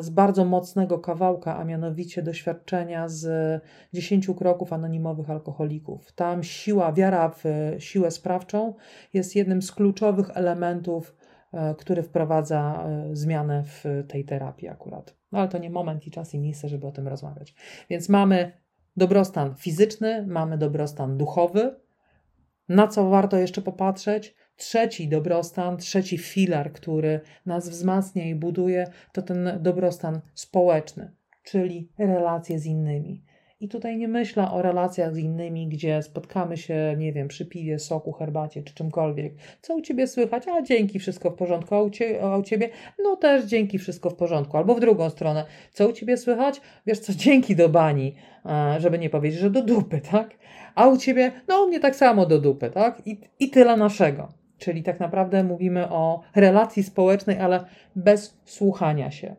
z 0.00 0.10
bardzo 0.10 0.44
mocnego 0.44 0.98
kawałka, 0.98 1.58
a 1.58 1.64
mianowicie 1.64 2.22
doświadczenia 2.22 3.08
z 3.08 3.62
dziesięciu 3.94 4.34
kroków 4.34 4.72
anonimowych 4.72 5.30
alkoholików. 5.30 6.12
Tam 6.12 6.42
siła, 6.42 6.92
wiara 6.92 7.28
w 7.28 7.44
siłę 7.78 8.10
sprawczą 8.10 8.74
jest 9.14 9.36
jednym 9.36 9.62
z 9.62 9.72
kluczowych 9.72 10.30
elementów, 10.34 11.16
e, 11.52 11.74
który 11.74 12.02
wprowadza 12.02 12.84
e, 12.86 13.16
zmianę 13.16 13.64
w 13.64 13.84
tej 14.08 14.24
terapii 14.24 14.68
akurat. 14.68 15.16
No 15.32 15.38
ale 15.38 15.48
to 15.48 15.58
nie 15.58 15.70
moment 15.70 16.06
i 16.06 16.10
czas 16.10 16.34
i 16.34 16.38
miejsce, 16.38 16.68
żeby 16.68 16.86
o 16.86 16.92
tym 16.92 17.08
rozmawiać. 17.08 17.54
Więc 17.90 18.08
mamy 18.08 18.52
dobrostan 18.96 19.54
fizyczny, 19.54 20.26
mamy 20.26 20.58
dobrostan 20.58 21.16
duchowy. 21.16 21.74
Na 22.68 22.88
co 22.88 23.08
warto 23.08 23.36
jeszcze 23.36 23.62
popatrzeć? 23.62 24.34
Trzeci 24.56 25.08
dobrostan, 25.08 25.76
trzeci 25.76 26.18
filar, 26.18 26.72
który 26.72 27.20
nas 27.46 27.68
wzmacnia 27.68 28.24
i 28.24 28.34
buduje, 28.34 28.86
to 29.12 29.22
ten 29.22 29.58
dobrostan 29.60 30.20
społeczny, 30.34 31.10
czyli 31.42 31.88
relacje 31.98 32.58
z 32.58 32.66
innymi. 32.66 33.22
I 33.60 33.68
tutaj 33.68 33.96
nie 33.96 34.08
myślę 34.08 34.50
o 34.50 34.62
relacjach 34.62 35.14
z 35.14 35.18
innymi, 35.18 35.68
gdzie 35.68 36.02
spotkamy 36.02 36.56
się, 36.56 36.94
nie 36.98 37.12
wiem, 37.12 37.28
przy 37.28 37.46
piwie, 37.46 37.78
soku, 37.78 38.12
herbacie 38.12 38.62
czy 38.62 38.74
czymkolwiek. 38.74 39.34
Co 39.60 39.76
u 39.76 39.80
ciebie 39.80 40.06
słychać? 40.06 40.48
A 40.48 40.62
dzięki, 40.62 40.98
wszystko 40.98 41.30
w 41.30 41.34
porządku. 41.34 41.74
A 41.74 41.82
u, 41.82 41.90
cie, 41.90 42.22
a 42.22 42.36
u 42.36 42.42
ciebie? 42.42 42.68
No 43.04 43.16
też 43.16 43.44
dzięki, 43.44 43.78
wszystko 43.78 44.10
w 44.10 44.14
porządku. 44.14 44.56
Albo 44.56 44.74
w 44.74 44.80
drugą 44.80 45.10
stronę. 45.10 45.44
Co 45.72 45.88
u 45.88 45.92
ciebie 45.92 46.16
słychać? 46.16 46.60
Wiesz 46.86 46.98
co, 46.98 47.14
dzięki 47.14 47.56
do 47.56 47.68
bani, 47.68 48.14
żeby 48.78 48.98
nie 48.98 49.10
powiedzieć, 49.10 49.40
że 49.40 49.50
do 49.50 49.62
dupy, 49.62 50.00
tak? 50.10 50.30
A 50.74 50.86
u 50.86 50.96
ciebie? 50.96 51.32
No 51.48 51.64
u 51.64 51.68
mnie 51.68 51.80
tak 51.80 51.96
samo 51.96 52.26
do 52.26 52.38
dupy, 52.40 52.70
tak? 52.70 53.02
I, 53.06 53.20
i 53.40 53.50
tyle 53.50 53.76
naszego. 53.76 54.41
Czyli 54.62 54.82
tak 54.82 55.00
naprawdę 55.00 55.44
mówimy 55.44 55.88
o 55.88 56.20
relacji 56.34 56.82
społecznej, 56.82 57.38
ale 57.38 57.64
bez 57.96 58.40
słuchania 58.44 59.10
się. 59.10 59.36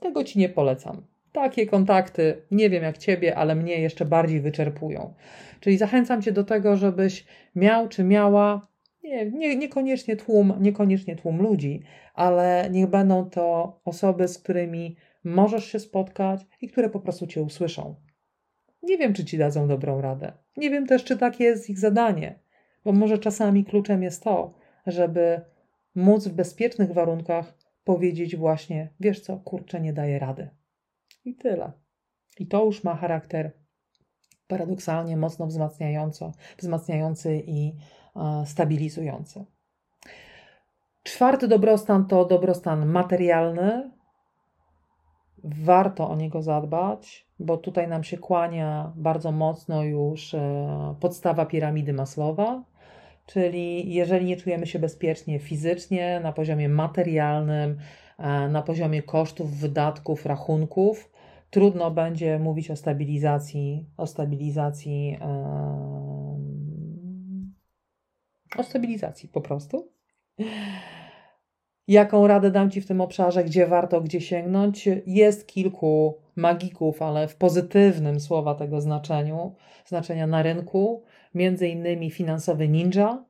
Tego 0.00 0.24
ci 0.24 0.38
nie 0.38 0.48
polecam. 0.48 1.06
Takie 1.32 1.66
kontakty, 1.66 2.42
nie 2.50 2.70
wiem 2.70 2.82
jak 2.82 2.98
ciebie, 2.98 3.36
ale 3.36 3.54
mnie 3.54 3.80
jeszcze 3.80 4.04
bardziej 4.04 4.40
wyczerpują. 4.40 5.14
Czyli 5.60 5.78
zachęcam 5.78 6.22
cię 6.22 6.32
do 6.32 6.44
tego, 6.44 6.76
żebyś 6.76 7.26
miał 7.54 7.88
czy 7.88 8.04
miała 8.04 8.68
nie, 9.04 9.30
nie, 9.30 9.56
niekoniecznie, 9.56 10.16
tłum, 10.16 10.52
niekoniecznie 10.60 11.16
tłum 11.16 11.42
ludzi, 11.42 11.82
ale 12.14 12.68
niech 12.70 12.86
będą 12.86 13.30
to 13.30 13.80
osoby, 13.84 14.28
z 14.28 14.38
którymi 14.38 14.96
możesz 15.24 15.64
się 15.64 15.78
spotkać 15.78 16.46
i 16.60 16.68
które 16.68 16.90
po 16.90 17.00
prostu 17.00 17.26
cię 17.26 17.42
usłyszą. 17.42 17.94
Nie 18.82 18.98
wiem, 18.98 19.14
czy 19.14 19.24
ci 19.24 19.38
dadzą 19.38 19.68
dobrą 19.68 20.00
radę. 20.00 20.32
Nie 20.56 20.70
wiem 20.70 20.86
też, 20.86 21.04
czy 21.04 21.16
takie 21.16 21.44
jest 21.44 21.70
ich 21.70 21.78
zadanie, 21.78 22.38
bo 22.84 22.92
może 22.92 23.18
czasami 23.18 23.64
kluczem 23.64 24.02
jest 24.02 24.22
to, 24.22 24.61
żeby 24.86 25.40
móc 25.94 26.28
w 26.28 26.32
bezpiecznych 26.32 26.92
warunkach 26.92 27.54
powiedzieć 27.84 28.36
właśnie, 28.36 28.92
wiesz 29.00 29.20
co, 29.20 29.36
kurczę, 29.36 29.80
nie 29.80 29.92
daje 29.92 30.18
rady. 30.18 30.50
I 31.24 31.34
tyle. 31.34 31.72
I 32.38 32.46
to 32.46 32.64
już 32.64 32.84
ma 32.84 32.94
charakter 32.94 33.52
paradoksalnie 34.46 35.16
mocno 35.16 35.46
wzmacniająco, 35.46 36.32
wzmacniający 36.58 37.42
i 37.46 37.74
e, 38.16 38.46
stabilizujący. 38.46 39.44
Czwarty 41.02 41.48
dobrostan 41.48 42.06
to 42.06 42.24
dobrostan 42.24 42.86
materialny. 42.86 43.90
Warto 45.44 46.08
o 46.10 46.16
niego 46.16 46.42
zadbać, 46.42 47.26
bo 47.38 47.56
tutaj 47.56 47.88
nam 47.88 48.04
się 48.04 48.18
kłania 48.18 48.92
bardzo 48.96 49.32
mocno 49.32 49.84
już 49.84 50.34
e, 50.34 50.94
podstawa 51.00 51.46
piramidy 51.46 51.92
Maslowa, 51.92 52.62
Czyli 53.26 53.94
jeżeli 53.94 54.26
nie 54.26 54.36
czujemy 54.36 54.66
się 54.66 54.78
bezpiecznie 54.78 55.38
fizycznie, 55.38 56.20
na 56.20 56.32
poziomie 56.32 56.68
materialnym, 56.68 57.78
e, 58.18 58.48
na 58.48 58.62
poziomie 58.62 59.02
kosztów, 59.02 59.56
wydatków, 59.56 60.26
rachunków, 60.26 61.10
trudno 61.50 61.90
będzie 61.90 62.38
mówić 62.38 62.70
o 62.70 62.76
stabilizacji, 62.76 63.86
o 63.96 64.06
stabilizacji, 64.06 65.18
o 68.56 68.62
stabilizacji 68.62 69.28
po 69.28 69.40
prostu. 69.40 69.92
Jaką 71.88 72.26
radę 72.26 72.50
dam 72.50 72.70
Ci 72.70 72.80
w 72.80 72.86
tym 72.86 73.00
obszarze, 73.00 73.44
gdzie 73.44 73.66
warto, 73.66 74.00
gdzie 74.00 74.20
sięgnąć? 74.20 74.88
Jest 75.06 75.46
kilku 75.46 76.18
magików, 76.36 77.02
ale 77.02 77.28
w 77.28 77.36
pozytywnym 77.36 78.20
słowa 78.20 78.54
tego 78.54 78.80
znaczeniu, 78.80 79.54
znaczenia 79.86 80.26
na 80.26 80.42
rynku 80.42 81.02
między 81.34 81.68
innymi 81.68 82.10
finansowy 82.10 82.68
ninja. 82.68 83.24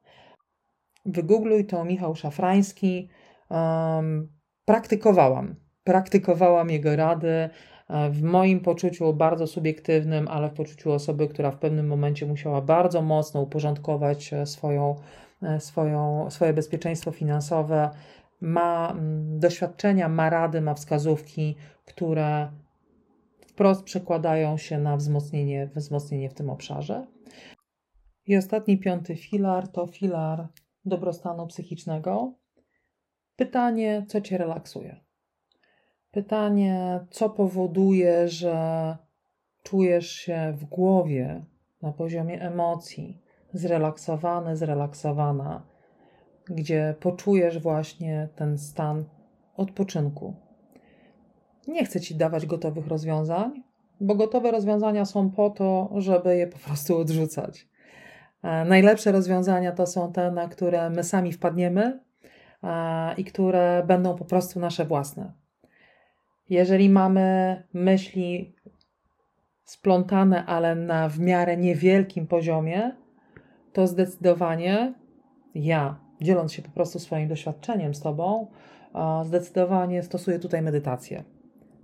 Wygoogluj 1.04 1.66
to 1.66 1.84
Michał 1.84 2.14
Szafrański. 2.14 3.08
Um, 3.50 4.28
praktykowałam. 4.64 5.54
Praktykowałam 5.84 6.70
jego 6.70 6.96
rady 6.96 7.28
e, 7.28 8.10
w 8.10 8.22
moim 8.22 8.60
poczuciu 8.60 9.14
bardzo 9.14 9.46
subiektywnym, 9.46 10.28
ale 10.28 10.48
w 10.48 10.52
poczuciu 10.52 10.92
osoby, 10.92 11.28
która 11.28 11.50
w 11.50 11.58
pewnym 11.58 11.86
momencie 11.86 12.26
musiała 12.26 12.60
bardzo 12.60 13.02
mocno 13.02 13.40
uporządkować 13.40 14.32
e, 14.32 14.46
swoją, 14.46 14.96
e, 15.42 15.60
swoją, 15.60 16.30
swoje 16.30 16.52
bezpieczeństwo 16.52 17.10
finansowe. 17.10 17.90
Ma 18.40 18.96
doświadczenia, 19.24 20.08
ma 20.08 20.30
rady, 20.30 20.60
ma 20.60 20.74
wskazówki, 20.74 21.56
które 21.84 22.50
wprost 23.46 23.82
przekładają 23.84 24.56
się 24.56 24.78
na 24.78 24.96
wzmocnienie, 24.96 25.70
wzmocnienie 25.74 26.30
w 26.30 26.34
tym 26.34 26.50
obszarze. 26.50 27.06
I 28.26 28.36
ostatni, 28.36 28.78
piąty 28.78 29.16
filar 29.16 29.68
to 29.68 29.86
filar 29.86 30.48
dobrostanu 30.84 31.46
psychicznego. 31.46 32.34
Pytanie, 33.36 34.04
co 34.08 34.20
cię 34.20 34.38
relaksuje? 34.38 35.00
Pytanie, 36.10 37.06
co 37.10 37.30
powoduje, 37.30 38.28
że 38.28 38.96
czujesz 39.62 40.10
się 40.10 40.52
w 40.56 40.64
głowie, 40.64 41.44
na 41.82 41.92
poziomie 41.92 42.40
emocji, 42.40 43.22
zrelaksowany, 43.52 44.56
zrelaksowana, 44.56 45.66
gdzie 46.48 46.94
poczujesz 47.00 47.58
właśnie 47.58 48.28
ten 48.36 48.58
stan 48.58 49.04
odpoczynku. 49.56 50.34
Nie 51.68 51.84
chcę 51.84 52.00
ci 52.00 52.14
dawać 52.14 52.46
gotowych 52.46 52.86
rozwiązań, 52.86 53.62
bo 54.00 54.14
gotowe 54.14 54.50
rozwiązania 54.50 55.04
są 55.04 55.30
po 55.30 55.50
to, 55.50 55.90
żeby 55.96 56.36
je 56.36 56.46
po 56.46 56.58
prostu 56.58 56.96
odrzucać. 56.96 57.68
E, 58.42 58.64
najlepsze 58.64 59.12
rozwiązania 59.12 59.72
to 59.72 59.86
są 59.86 60.12
te, 60.12 60.30
na 60.30 60.48
które 60.48 60.90
my 60.90 61.04
sami 61.04 61.32
wpadniemy 61.32 62.00
e, 62.62 63.14
i 63.14 63.24
które 63.24 63.84
będą 63.86 64.16
po 64.16 64.24
prostu 64.24 64.60
nasze 64.60 64.84
własne. 64.84 65.32
Jeżeli 66.50 66.90
mamy 66.90 67.62
myśli 67.72 68.54
splątane, 69.64 70.46
ale 70.46 70.74
na 70.74 71.08
w 71.08 71.18
miarę 71.18 71.56
niewielkim 71.56 72.26
poziomie, 72.26 72.92
to 73.72 73.86
zdecydowanie 73.86 74.94
ja, 75.54 75.96
dzieląc 76.20 76.52
się 76.52 76.62
po 76.62 76.70
prostu 76.70 76.98
swoim 76.98 77.28
doświadczeniem 77.28 77.94
z 77.94 78.00
Tobą, 78.00 78.46
zdecydowanie 79.24 80.02
stosuję 80.02 80.38
tutaj 80.38 80.62
medytację. 80.62 81.24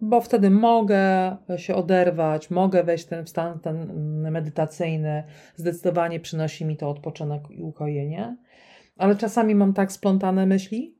Bo 0.00 0.20
wtedy 0.20 0.50
mogę 0.50 1.36
się 1.56 1.74
oderwać, 1.74 2.50
mogę 2.50 2.84
wejść 2.84 3.04
w 3.04 3.08
ten 3.08 3.26
stan 3.26 3.60
ten 3.60 3.92
medytacyjny, 4.30 5.24
zdecydowanie 5.54 6.20
przynosi 6.20 6.64
mi 6.64 6.76
to 6.76 6.90
odpoczynek 6.90 7.42
i 7.50 7.62
ukojenie. 7.62 8.36
Ale 8.96 9.16
czasami 9.16 9.54
mam 9.54 9.74
tak 9.74 9.92
splątane 9.92 10.46
myśli, 10.46 10.98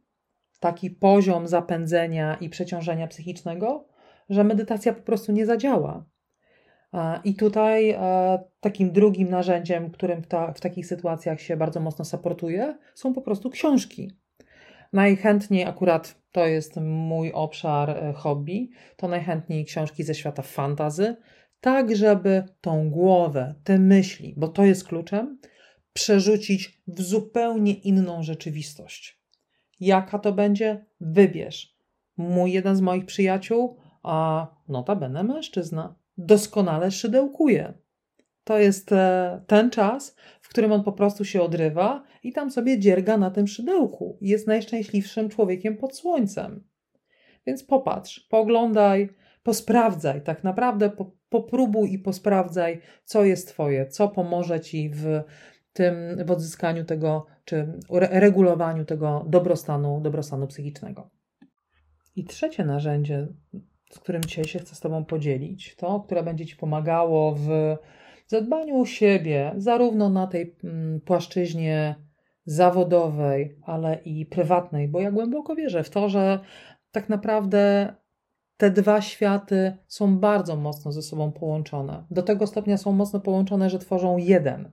taki 0.60 0.90
poziom 0.90 1.48
zapędzenia 1.48 2.34
i 2.40 2.48
przeciążenia 2.48 3.06
psychicznego, 3.06 3.88
że 4.28 4.44
medytacja 4.44 4.92
po 4.92 5.02
prostu 5.02 5.32
nie 5.32 5.46
zadziała. 5.46 6.04
I 7.24 7.34
tutaj 7.34 7.90
e, 7.90 7.98
takim 8.60 8.92
drugim 8.92 9.30
narzędziem, 9.30 9.90
którym 9.90 10.22
w, 10.22 10.26
ta, 10.26 10.52
w 10.52 10.60
takich 10.60 10.86
sytuacjach 10.86 11.40
się 11.40 11.56
bardzo 11.56 11.80
mocno 11.80 12.04
supportuje, 12.04 12.78
są 12.94 13.14
po 13.14 13.22
prostu 13.22 13.50
książki. 13.50 14.10
Najchętniej 14.92 15.64
akurat 15.64 16.14
to 16.32 16.46
jest 16.46 16.76
mój 16.80 17.32
obszar 17.32 17.90
e, 17.90 18.12
hobby, 18.12 18.70
to 18.96 19.08
najchętniej 19.08 19.64
książki 19.64 20.04
ze 20.04 20.14
świata 20.14 20.42
fantazy, 20.42 21.16
tak 21.60 21.96
żeby 21.96 22.44
tą 22.60 22.90
głowę, 22.90 23.54
te 23.64 23.78
myśli, 23.78 24.34
bo 24.36 24.48
to 24.48 24.64
jest 24.64 24.88
kluczem, 24.88 25.38
przerzucić 25.92 26.82
w 26.86 27.02
zupełnie 27.02 27.72
inną 27.72 28.22
rzeczywistość. 28.22 29.20
Jaka 29.80 30.18
to 30.18 30.32
będzie? 30.32 30.86
Wybierz. 31.00 31.76
Mój 32.16 32.52
jeden 32.52 32.76
z 32.76 32.80
moich 32.80 33.06
przyjaciół, 33.06 33.76
a 34.02 34.46
notabene 34.68 35.22
mężczyzna, 35.22 35.94
doskonale 36.18 36.90
szydełkuje. 36.90 37.74
To 38.44 38.58
jest 38.58 38.92
e, 38.92 39.42
ten 39.46 39.70
czas, 39.70 40.16
w 40.48 40.50
którym 40.50 40.72
on 40.72 40.84
po 40.84 40.92
prostu 40.92 41.24
się 41.24 41.42
odrywa 41.42 42.04
i 42.22 42.32
tam 42.32 42.50
sobie 42.50 42.78
dzierga 42.78 43.16
na 43.16 43.30
tym 43.30 43.46
szydełku. 43.46 44.18
Jest 44.20 44.46
najszczęśliwszym 44.46 45.28
człowiekiem 45.28 45.76
pod 45.76 45.96
słońcem. 45.96 46.64
Więc 47.46 47.64
popatrz, 47.64 48.20
pooglądaj, 48.20 49.08
posprawdzaj, 49.42 50.22
tak 50.22 50.44
naprawdę 50.44 50.90
popróbuj 51.28 51.92
i 51.92 51.98
posprawdzaj, 51.98 52.80
co 53.04 53.24
jest 53.24 53.48
Twoje, 53.48 53.86
co 53.86 54.08
pomoże 54.08 54.60
Ci 54.60 54.90
w 54.90 55.22
tym, 55.72 55.94
w 56.26 56.30
odzyskaniu 56.30 56.84
tego, 56.84 57.26
czy 57.44 57.72
regulowaniu 58.10 58.84
tego 58.84 59.24
dobrostanu, 59.28 60.00
dobrostanu 60.00 60.46
psychicznego. 60.46 61.10
I 62.16 62.24
trzecie 62.24 62.64
narzędzie, 62.64 63.28
z 63.90 63.98
którym 63.98 64.22
dzisiaj 64.24 64.44
się 64.44 64.58
chcę 64.58 64.74
z 64.74 64.80
Tobą 64.80 65.04
podzielić, 65.04 65.76
to, 65.76 66.00
które 66.00 66.22
będzie 66.22 66.46
Ci 66.46 66.56
pomagało 66.56 67.34
w 67.34 67.76
zadbaniu 68.28 68.80
o 68.80 68.86
siebie, 68.86 69.52
zarówno 69.56 70.08
na 70.08 70.26
tej 70.26 70.56
mm, 70.64 71.00
płaszczyźnie 71.00 71.94
zawodowej, 72.44 73.58
ale 73.62 73.98
i 74.04 74.26
prywatnej, 74.26 74.88
bo 74.88 75.00
ja 75.00 75.10
głęboko 75.10 75.54
wierzę 75.54 75.84
w 75.84 75.90
to, 75.90 76.08
że 76.08 76.40
tak 76.90 77.08
naprawdę 77.08 77.94
te 78.56 78.70
dwa 78.70 79.00
światy 79.00 79.76
są 79.86 80.18
bardzo 80.18 80.56
mocno 80.56 80.92
ze 80.92 81.02
sobą 81.02 81.32
połączone. 81.32 82.04
Do 82.10 82.22
tego 82.22 82.46
stopnia 82.46 82.76
są 82.76 82.92
mocno 82.92 83.20
połączone, 83.20 83.70
że 83.70 83.78
tworzą 83.78 84.16
jeden 84.16 84.70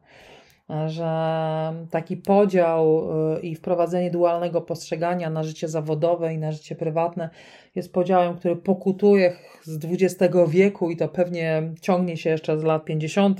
że 0.87 1.73
taki 1.91 2.17
podział 2.17 3.07
y, 3.35 3.39
i 3.39 3.55
wprowadzenie 3.55 4.11
dualnego 4.11 4.61
postrzegania 4.61 5.29
na 5.29 5.43
życie 5.43 5.67
zawodowe 5.67 6.33
i 6.33 6.37
na 6.37 6.51
życie 6.51 6.75
prywatne 6.75 7.29
jest 7.75 7.93
podziałem, 7.93 8.37
który 8.37 8.55
pokutuje 8.55 9.35
z 9.63 9.85
XX 9.85 10.35
wieku 10.47 10.89
i 10.89 10.97
to 10.97 11.07
pewnie 11.07 11.73
ciągnie 11.81 12.17
się 12.17 12.29
jeszcze 12.29 12.59
z 12.59 12.63
lat 12.63 12.85
50., 12.85 13.39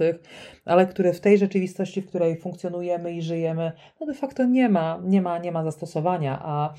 ale 0.65 0.88
który 0.88 1.13
w 1.13 1.19
tej 1.19 1.38
rzeczywistości, 1.38 2.01
w 2.01 2.07
której 2.07 2.38
funkcjonujemy 2.38 3.13
i 3.13 3.21
żyjemy, 3.21 3.71
no 3.99 4.07
de 4.07 4.13
facto 4.13 4.45
nie 4.45 4.69
ma, 4.69 4.99
nie 5.03 5.21
ma, 5.21 5.38
nie 5.38 5.51
ma 5.51 5.63
zastosowania, 5.63 6.39
a 6.43 6.73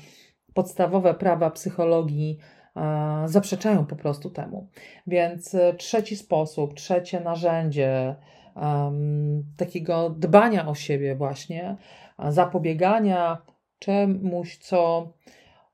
podstawowe 0.53 1.13
prawa 1.13 1.51
psychologii 1.51 2.37
zaprzeczają 3.25 3.85
po 3.85 3.95
prostu 3.95 4.29
temu. 4.29 4.67
Więc 5.07 5.53
y, 5.53 5.73
trzeci 5.77 6.15
sposób, 6.15 6.73
trzecie 6.73 7.19
narzędzie, 7.19 8.15
um, 8.61 9.43
takiego 9.57 10.09
dbania 10.09 10.67
o 10.67 10.75
siebie, 10.75 11.15
właśnie, 11.15 11.75
zapobiegania 12.29 13.41
czemuś, 13.79 14.57
co 14.57 15.13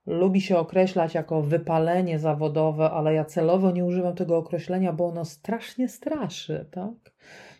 lubi 0.06 0.42
się 0.42 0.58
określać 0.58 1.14
jako 1.14 1.42
wypalenie 1.42 2.20
zawodowe, 2.20 2.92
ale 2.92 3.14
ja 3.14 3.26
celowo 3.26 3.72
nie 3.72 3.86
używam 3.86 4.16
tego 4.16 4.38
określenia, 4.38 4.94
bo 4.94 5.08
ono 5.08 5.26
strasznie 5.26 5.90
straszy, 5.90 6.66
tak? 6.72 7.14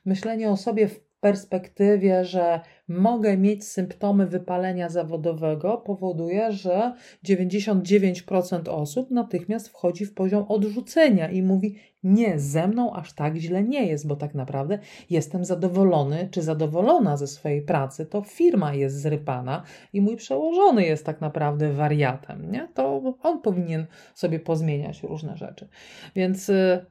Myślenie 0.06 0.50
o 0.50 0.58
sobie 0.58 0.88
w 0.88 1.13
perspektywie, 1.24 2.26
że 2.26 2.62
mogę 2.88 3.38
mieć 3.38 3.68
symptomy 3.68 4.28
wypalenia 4.28 4.90
zawodowego, 4.90 5.78
powoduje, 5.78 6.52
że 6.52 6.94
99% 7.26 8.70
osób 8.70 9.12
natychmiast 9.12 9.70
wchodzi 9.70 10.06
w 10.06 10.14
poziom 10.14 10.46
odrzucenia 10.48 11.30
i 11.30 11.42
mówi: 11.42 11.76
Nie, 12.04 12.40
ze 12.40 12.68
mną 12.68 12.94
aż 12.94 13.14
tak 13.14 13.36
źle 13.36 13.64
nie 13.64 13.88
jest, 13.88 14.08
bo 14.08 14.16
tak 14.16 14.36
naprawdę 14.36 14.80
jestem 15.10 15.46
zadowolony 15.46 16.30
czy 16.32 16.42
zadowolona 16.42 17.18
ze 17.18 17.28
swojej 17.28 17.62
pracy. 17.62 18.06
To 18.06 18.22
firma 18.22 18.74
jest 18.74 19.02
zrypana 19.02 19.64
i 19.94 20.02
mój 20.02 20.16
przełożony 20.16 20.86
jest 20.86 21.06
tak 21.06 21.22
naprawdę 21.22 21.74
wariatem. 21.74 22.52
Nie? 22.52 22.68
To 22.74 23.16
on 23.22 23.42
powinien 23.42 23.86
sobie 24.16 24.40
pozmieniać 24.40 25.04
różne 25.04 25.38
rzeczy. 25.38 25.68
Więc 26.16 26.50
y, 26.50 26.86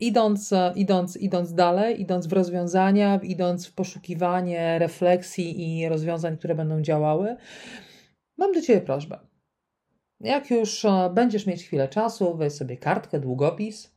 idąc, 0.00 0.52
e, 0.52 0.72
idąc, 0.76 1.16
idąc 1.16 1.54
dalej, 1.54 2.00
idąc 2.00 2.26
w 2.26 2.32
rozwiązania, 2.32 3.20
idąc 3.22 3.66
w 3.66 3.74
poszukiwanie 3.74 4.78
refleksji 4.78 5.78
i 5.78 5.88
rozwiązań, 5.88 6.36
które 6.36 6.54
będą 6.54 6.82
działały, 6.82 7.36
mam 8.36 8.52
do 8.52 8.60
Ciebie 8.60 8.80
prośbę. 8.80 9.18
Jak 10.20 10.50
już 10.50 10.84
e, 10.84 11.10
będziesz 11.14 11.46
mieć 11.46 11.64
chwilę 11.64 11.88
czasu, 11.88 12.36
weź 12.36 12.52
sobie 12.52 12.76
kartkę, 12.76 13.20
długopis. 13.20 13.94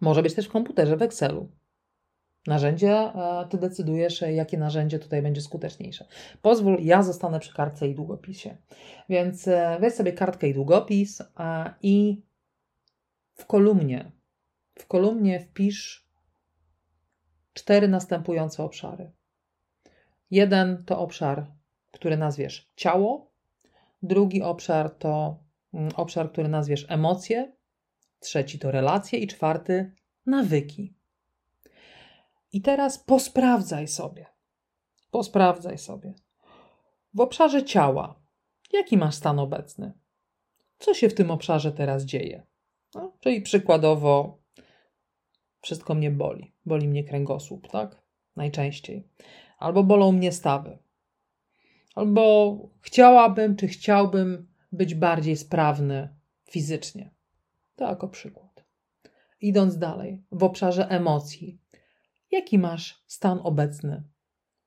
Może 0.00 0.22
być 0.22 0.34
też 0.34 0.46
w 0.46 0.52
komputerze, 0.52 0.96
w 0.96 1.02
Excelu. 1.02 1.48
Narzędzie, 2.46 2.92
e, 2.92 3.46
ty 3.50 3.58
decydujesz, 3.58 4.20
jakie 4.20 4.58
narzędzie 4.58 4.98
tutaj 4.98 5.22
będzie 5.22 5.40
skuteczniejsze. 5.40 6.06
Pozwól, 6.42 6.78
ja 6.80 7.02
zostanę 7.02 7.40
przy 7.40 7.54
kartce 7.54 7.88
i 7.88 7.94
długopisie. 7.94 8.56
Więc 9.08 9.48
weź 9.80 9.94
sobie 9.94 10.12
kartkę 10.12 10.48
i 10.48 10.54
długopis 10.54 11.22
i 11.82 12.22
w 13.34 13.46
kolumnie 13.46 14.15
w 14.78 14.86
kolumnie 14.86 15.40
wpisz 15.40 16.06
cztery 17.54 17.88
następujące 17.88 18.64
obszary. 18.64 19.10
Jeden 20.30 20.84
to 20.84 20.98
obszar, 20.98 21.46
który 21.92 22.16
nazwiesz 22.16 22.70
ciało, 22.76 23.30
drugi 24.02 24.42
obszar 24.42 24.90
to 24.90 25.38
mm, 25.74 25.90
obszar, 25.96 26.32
który 26.32 26.48
nazwiesz 26.48 26.86
emocje, 26.88 27.52
trzeci 28.20 28.58
to 28.58 28.70
relacje 28.70 29.18
i 29.18 29.26
czwarty 29.26 29.92
nawyki. 30.26 30.94
I 32.52 32.62
teraz 32.62 32.98
posprawdzaj 32.98 33.88
sobie. 33.88 34.26
Posprawdzaj 35.10 35.78
sobie. 35.78 36.14
W 37.14 37.20
obszarze 37.20 37.64
ciała, 37.64 38.20
jaki 38.72 38.96
masz 38.96 39.14
stan 39.14 39.38
obecny? 39.38 39.92
Co 40.78 40.94
się 40.94 41.08
w 41.08 41.14
tym 41.14 41.30
obszarze 41.30 41.72
teraz 41.72 42.04
dzieje? 42.04 42.46
No, 42.94 43.12
czyli 43.20 43.42
przykładowo 43.42 44.38
wszystko 45.66 45.94
mnie 45.94 46.10
boli. 46.10 46.52
Boli 46.66 46.88
mnie 46.88 47.04
kręgosłup, 47.04 47.68
tak? 47.68 48.02
Najczęściej. 48.36 49.08
Albo 49.58 49.82
bolą 49.82 50.12
mnie 50.12 50.32
stawy. 50.32 50.78
Albo 51.94 52.56
chciałabym, 52.80 53.56
czy 53.56 53.68
chciałbym 53.68 54.48
być 54.72 54.94
bardziej 54.94 55.36
sprawny 55.36 56.08
fizycznie. 56.50 57.10
To 57.76 57.84
jako 57.88 58.08
przykład. 58.08 58.64
Idąc 59.40 59.78
dalej, 59.78 60.22
w 60.32 60.42
obszarze 60.44 60.88
emocji. 60.88 61.58
Jaki 62.30 62.58
masz 62.58 63.04
stan 63.06 63.40
obecny? 63.42 64.02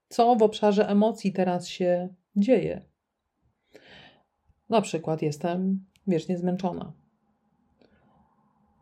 Co 0.10 0.36
w 0.36 0.44
obszarze 0.44 0.90
emocji 0.90 1.34
teraz 1.34 1.68
się 1.68 2.10
dzieje? 2.36 2.86
Na 4.70 4.82
przykład 4.82 5.22
jestem 5.22 5.86
wiecznie 6.08 6.38
zmęczona 6.38 6.99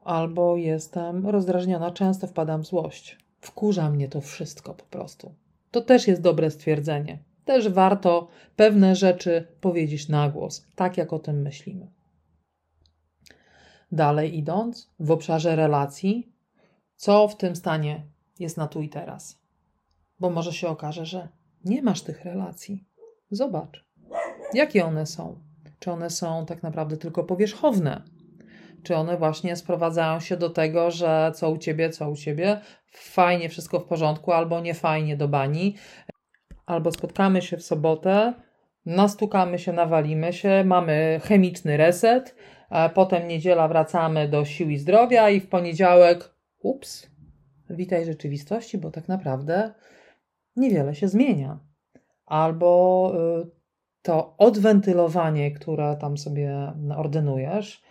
albo 0.08 0.58
jestem 0.58 1.28
rozdrażniona, 1.28 1.92
często 1.92 2.28
wpadam 2.28 2.64
w 2.64 2.68
złość. 2.68 3.18
Wkurza 3.42 3.90
mnie 3.90 4.10
to 4.10 4.22
wszystko 4.22 4.74
po 4.74 4.86
prostu. 4.86 5.34
To 5.72 5.82
też 5.82 6.08
jest 6.08 6.22
dobre 6.22 6.52
stwierdzenie. 6.52 7.24
Też 7.46 7.70
warto 7.70 8.28
pewne 8.56 8.96
rzeczy 8.96 9.48
powiedzieć 9.62 10.10
na 10.10 10.30
głos, 10.30 10.66
tak 10.76 10.98
jak 10.98 11.14
o 11.14 11.20
tym 11.20 11.42
myślimy. 11.42 11.92
Dalej 13.92 14.38
idąc, 14.38 14.94
w 15.00 15.12
obszarze 15.12 15.56
relacji, 15.56 16.34
co 16.96 17.28
w 17.28 17.38
tym 17.38 17.56
stanie 17.56 18.06
jest 18.40 18.58
na 18.58 18.68
tu 18.68 18.82
i 18.82 18.90
teraz? 18.90 19.40
Bo 20.20 20.30
może 20.30 20.54
się 20.54 20.68
okaże, 20.68 21.06
że 21.06 21.28
nie 21.66 21.82
masz 21.82 22.02
tych 22.02 22.26
relacji. 22.26 22.84
Zobacz, 23.32 23.86
jakie 24.54 24.86
one 24.86 25.06
są. 25.06 25.40
Czy 25.80 25.92
one 25.92 26.10
są 26.10 26.46
tak 26.46 26.64
naprawdę 26.64 26.98
tylko 26.98 27.24
powierzchowne? 27.24 28.17
Czy 28.84 28.96
one 28.96 29.18
właśnie 29.18 29.56
sprowadzają 29.56 30.20
się 30.20 30.38
do 30.38 30.50
tego, 30.50 30.92
że 30.92 31.32
co 31.36 31.50
u 31.50 31.58
ciebie, 31.58 31.90
co 31.90 32.10
u 32.10 32.16
ciebie, 32.16 32.62
fajnie, 32.92 33.50
wszystko 33.50 33.80
w 33.80 33.86
porządku, 33.86 34.32
albo 34.32 34.60
nie 34.60 34.74
fajnie 34.74 35.18
do 35.18 35.28
bani, 35.28 35.76
albo 36.66 36.92
spotkamy 36.92 37.42
się 37.42 37.58
w 37.58 37.64
sobotę, 37.64 38.34
nastukamy 38.86 39.60
się, 39.60 39.74
nawalimy 39.74 40.34
się, 40.34 40.64
mamy 40.66 41.22
chemiczny 41.24 41.78
reset, 41.78 42.36
potem 42.94 43.28
niedziela 43.28 43.68
wracamy 43.68 44.28
do 44.28 44.46
sił 44.46 44.70
i 44.70 44.78
zdrowia 44.78 45.30
i 45.30 45.40
w 45.40 45.48
poniedziałek, 45.48 46.34
ups, 46.62 47.10
witaj 47.70 48.06
rzeczywistości, 48.06 48.78
bo 48.78 48.92
tak 48.92 49.08
naprawdę 49.08 49.74
niewiele 50.56 50.96
się 50.96 51.08
zmienia. 51.08 51.60
Albo 52.26 53.12
y, 53.44 53.50
to 54.02 54.38
odwentylowanie, 54.38 55.52
które 55.52 55.98
tam 56.02 56.18
sobie 56.18 56.74
ordynujesz, 56.98 57.84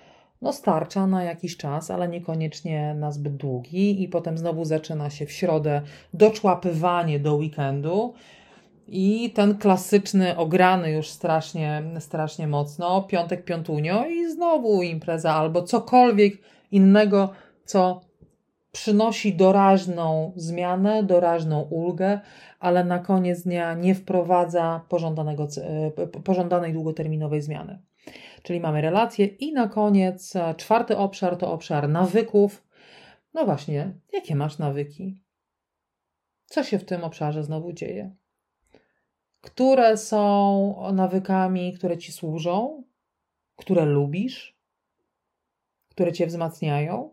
no 0.43 0.53
starcza 0.53 1.07
na 1.07 1.25
jakiś 1.25 1.57
czas, 1.57 1.91
ale 1.91 2.09
niekoniecznie 2.09 2.95
na 2.95 3.11
zbyt 3.11 3.37
długi, 3.37 4.03
i 4.03 4.09
potem 4.09 4.39
znowu 4.39 4.65
zaczyna 4.65 5.11
się 5.11 5.27
w 5.27 5.33
środę 5.33 5.83
doczłapywanie 6.15 7.21
do 7.21 7.35
weekendu. 7.35 8.15
I 8.89 9.31
ten 9.31 9.59
klasyczny, 9.59 10.37
ograny 10.37 10.91
już 10.91 11.09
strasznie, 11.09 11.83
strasznie 11.99 12.47
mocno, 12.47 13.03
piątek, 13.03 13.45
piątunio 13.45 14.07
i 14.07 14.31
znowu 14.31 14.83
impreza 14.83 15.35
albo 15.35 15.63
cokolwiek 15.63 16.35
innego, 16.71 17.31
co 17.65 18.01
przynosi 18.73 19.35
doraźną 19.35 20.33
zmianę, 20.37 21.03
doraźną 21.03 21.63
ulgę, 21.63 22.21
ale 22.61 22.85
na 22.85 22.99
koniec 22.99 23.43
dnia 23.43 23.75
nie 23.75 23.95
wprowadza 23.95 24.81
pożądanego, 24.89 25.49
e, 25.63 26.07
pożądanej 26.07 26.73
długoterminowej 26.73 27.43
zmiany. 27.43 27.79
Czyli 28.47 28.61
mamy 28.61 28.81
relacje 28.81 29.27
i 29.27 29.53
na 29.53 29.69
koniec 29.69 30.37
e, 30.37 30.55
czwarty 30.55 30.97
obszar 30.97 31.37
to 31.37 31.53
obszar 31.53 31.89
nawyków. 31.89 32.67
No 33.35 33.45
właśnie, 33.45 33.95
jakie 34.13 34.37
masz 34.37 34.59
nawyki? 34.59 35.23
Co 36.47 36.65
się 36.65 36.79
w 36.79 36.85
tym 36.85 37.05
obszarze 37.05 37.45
znowu 37.45 37.73
dzieje? 37.73 38.15
Które 39.41 39.97
są 39.97 40.93
nawykami, 40.93 41.73
które 41.73 41.99
ci 41.99 42.13
służą, 42.13 42.85
które 43.57 43.85
lubisz, 43.85 44.59
które 45.89 46.13
cię 46.13 46.27
wzmacniają, 46.27 47.11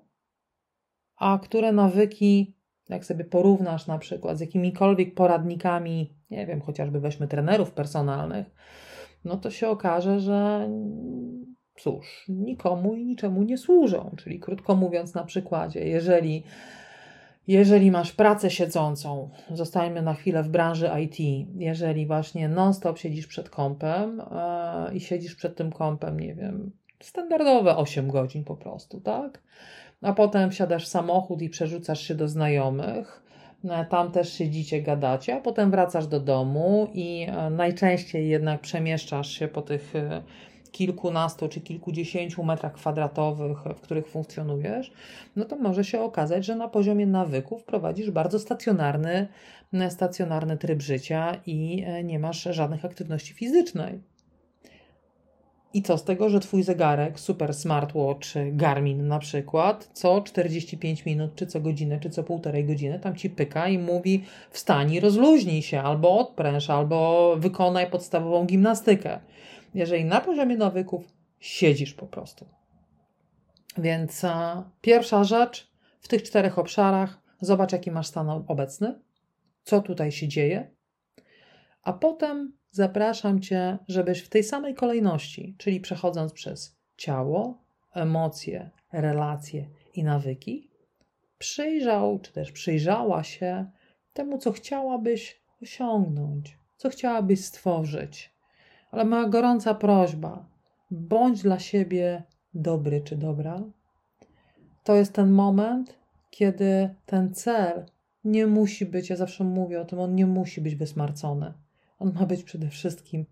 a 1.15 1.39
które 1.43 1.71
nawyki, 1.71 2.57
jak 2.89 3.05
sobie 3.05 3.25
porównasz 3.25 3.87
na 3.87 3.97
przykład 3.97 4.37
z 4.37 4.41
jakimikolwiek 4.41 5.15
poradnikami, 5.15 6.13
nie 6.29 6.45
wiem, 6.45 6.61
chociażby 6.61 6.99
weźmy 6.99 7.27
trenerów 7.27 7.71
personalnych, 7.71 8.51
no 9.25 9.37
to 9.37 9.51
się 9.51 9.67
okaże, 9.67 10.19
że 10.19 10.69
cóż, 11.75 12.25
nikomu 12.29 12.95
i 12.95 13.05
niczemu 13.05 13.43
nie 13.43 13.57
służą. 13.57 14.15
Czyli 14.17 14.39
krótko 14.39 14.75
mówiąc, 14.75 15.13
na 15.13 15.23
przykładzie, 15.23 15.87
jeżeli, 15.87 16.43
jeżeli 17.47 17.91
masz 17.91 18.11
pracę 18.11 18.51
siedzącą, 18.51 19.29
zostańmy 19.53 20.01
na 20.01 20.13
chwilę 20.13 20.43
w 20.43 20.49
branży 20.49 20.89
IT, 21.01 21.47
jeżeli 21.55 22.05
właśnie 22.05 22.49
non-stop 22.49 22.97
siedzisz 22.97 23.27
przed 23.27 23.49
kompem 23.49 24.17
yy, 24.87 24.95
i 24.95 24.99
siedzisz 24.99 25.35
przed 25.35 25.55
tym 25.55 25.71
kompem, 25.71 26.19
nie 26.19 26.35
wiem, 26.35 26.71
standardowe 26.99 27.77
8 27.77 28.07
godzin 28.07 28.43
po 28.43 28.55
prostu, 28.55 29.01
tak? 29.01 29.41
A 30.01 30.13
potem 30.13 30.51
wsiadasz 30.51 30.85
w 30.85 30.87
samochód 30.87 31.41
i 31.41 31.49
przerzucasz 31.49 32.01
się 32.01 32.15
do 32.15 32.27
znajomych. 32.27 33.23
E, 33.69 33.85
tam 33.85 34.11
też 34.11 34.33
siedzicie, 34.33 34.81
gadacie, 34.81 35.35
a 35.35 35.41
potem 35.41 35.71
wracasz 35.71 36.07
do 36.07 36.19
domu 36.19 36.87
i 36.93 37.27
e, 37.29 37.49
najczęściej 37.49 38.29
jednak 38.29 38.61
przemieszczasz 38.61 39.31
się 39.31 39.47
po 39.47 39.61
tych 39.61 39.95
e, 39.95 40.23
kilkunastu 40.71 41.49
czy 41.49 41.61
kilkudziesięciu 41.61 42.43
metrach 42.43 42.73
kwadratowych, 42.73 43.57
w 43.75 43.81
których 43.81 44.07
funkcjonujesz, 44.07 44.91
no 45.35 45.45
to 45.45 45.55
może 45.55 45.83
się 45.83 46.01
okazać, 46.01 46.45
że 46.45 46.55
na 46.55 46.67
poziomie 46.67 47.07
nawyków 47.07 47.63
prowadzisz 47.63 48.11
bardzo 48.11 48.39
stacjonarny, 48.39 49.27
stacjonarny 49.89 50.57
tryb 50.57 50.81
życia 50.81 51.41
i 51.45 51.85
nie 52.03 52.19
masz 52.19 52.43
żadnych 52.43 52.85
aktywności 52.85 53.33
fizycznej. 53.33 53.99
I 55.73 55.81
co 55.81 55.97
z 55.97 56.03
tego, 56.03 56.29
że 56.29 56.39
twój 56.39 56.63
zegarek, 56.63 57.19
super 57.19 57.53
smartwatch 57.53 58.27
Garmin 58.51 59.07
na 59.07 59.19
przykład, 59.19 59.89
co 59.93 60.21
45 60.21 61.05
minut, 61.05 61.35
czy 61.35 61.47
co 61.47 61.61
godzinę, 61.61 61.99
czy 61.99 62.09
co 62.09 62.23
półtorej 62.23 62.65
godziny 62.65 62.99
tam 62.99 63.15
ci 63.15 63.29
pyka 63.29 63.67
i 63.67 63.77
mówi 63.77 64.23
wstań 64.51 64.91
i 64.91 64.99
rozluźnij 64.99 65.61
się, 65.61 65.81
albo 65.81 66.19
odpręż, 66.19 66.69
albo 66.69 67.35
wykonaj 67.37 67.89
podstawową 67.89 68.45
gimnastykę. 68.45 69.19
Jeżeli 69.73 70.05
na 70.05 70.21
poziomie 70.21 70.57
nawyków 70.57 71.07
siedzisz 71.39 71.93
po 71.93 72.07
prostu. 72.07 72.45
Więc 73.77 74.23
a, 74.23 74.63
pierwsza 74.81 75.23
rzecz 75.23 75.71
w 75.99 76.07
tych 76.07 76.23
czterech 76.23 76.59
obszarach, 76.59 77.21
zobacz 77.41 77.71
jaki 77.71 77.91
masz 77.91 78.07
stan 78.07 78.43
obecny, 78.47 78.99
co 79.63 79.81
tutaj 79.81 80.11
się 80.11 80.27
dzieje, 80.27 80.71
a 81.83 81.93
potem 81.93 82.53
zapraszam 82.73 83.41
Cię, 83.41 83.77
żebyś 83.87 84.21
w 84.21 84.29
tej 84.29 84.43
samej 84.43 84.75
kolejności, 84.75 85.55
czyli 85.57 85.79
przechodząc 85.79 86.33
przez 86.33 86.77
ciało, 86.97 87.63
emocje, 87.93 88.69
relacje 88.91 89.69
i 89.93 90.03
nawyki, 90.03 90.69
przyjrzał 91.37 92.19
czy 92.19 92.33
też 92.33 92.51
przyjrzała 92.51 93.23
się 93.23 93.65
temu, 94.13 94.37
co 94.37 94.51
chciałabyś 94.51 95.41
osiągnąć, 95.61 96.57
co 96.77 96.89
chciałabyś 96.89 97.45
stworzyć. 97.45 98.33
Ale 98.91 99.05
moja 99.05 99.25
gorąca 99.29 99.75
prośba, 99.75 100.45
bądź 100.91 101.41
dla 101.41 101.59
siebie 101.59 102.23
dobry 102.53 103.01
czy 103.01 103.15
dobra. 103.15 103.63
To 104.83 104.95
jest 104.95 105.13
ten 105.13 105.31
moment, 105.31 105.97
kiedy 106.29 106.95
ten 107.05 107.33
cel 107.33 107.85
nie 108.23 108.47
musi 108.47 108.85
być, 108.85 109.09
ja 109.09 109.15
zawsze 109.15 109.43
mówię 109.43 109.81
o 109.81 109.85
tym, 109.85 109.99
on 109.99 110.15
nie 110.15 110.25
musi 110.25 110.61
być 110.61 110.75
wysmarcony. 110.75 111.53
On 112.03 112.13
ma 112.13 112.25
być 112.25 112.43
przede 112.43 112.69
wszystkim 112.69 113.25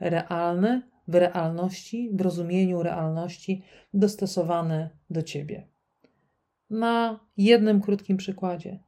realny, 0.00 0.82
w 1.08 1.14
realności, 1.14 2.10
w 2.12 2.20
rozumieniu 2.20 2.82
realności, 2.82 3.62
dostosowany 3.94 4.90
do 5.10 5.22
ciebie. 5.22 5.68
Na 6.70 7.20
jednym 7.36 7.80
krótkim 7.80 8.16
przykładzie. 8.16 8.78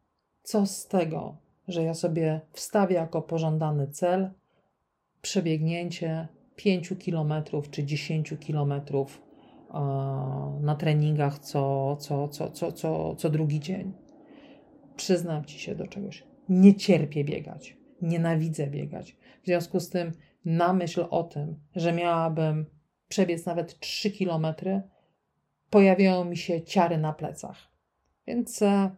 Co 0.43 0.67
z 0.67 0.87
tego, 0.87 1.37
że 1.69 1.83
ja 1.83 1.95
sobie 1.95 2.41
wstawię 2.53 2.95
jako 2.95 3.23
pożądany 3.23 3.89
cel 3.89 4.31
przebiegnięcie 5.23 6.29
5 6.57 6.93
km 7.05 7.33
czy 7.71 7.85
10 7.85 8.35
km 8.47 8.73
na 10.61 10.75
treningach 10.79 11.39
co, 11.39 11.97
co, 11.97 12.29
co, 12.29 12.51
co, 12.51 12.73
co, 12.73 13.15
co 13.15 13.31
drugi 13.31 13.61
dzień. 13.61 13.93
Przyznam 14.97 15.45
ci 15.45 15.59
się 15.59 15.75
do 15.75 15.87
czegoś. 15.87 16.25
Nie 16.49 16.75
cierpię 16.75 17.25
biegać. 17.25 17.78
Nienawidzę 18.03 18.67
biegać. 18.67 19.17
W 19.43 19.47
związku 19.47 19.81
z 19.81 19.91
tym, 19.91 20.13
na 20.45 20.73
myśl 20.73 21.05
o 21.11 21.25
tym, 21.25 21.57
że 21.77 21.93
miałabym 21.93 22.67
przebiec 23.09 23.47
nawet 23.47 23.81
3 23.81 24.11
kilometry, 24.11 24.83
pojawiają 25.71 26.25
mi 26.25 26.37
się 26.37 26.63
ciary 26.63 26.99
na 26.99 27.13
plecach. 27.13 27.57
Więc, 28.27 28.63
e, 28.63 28.91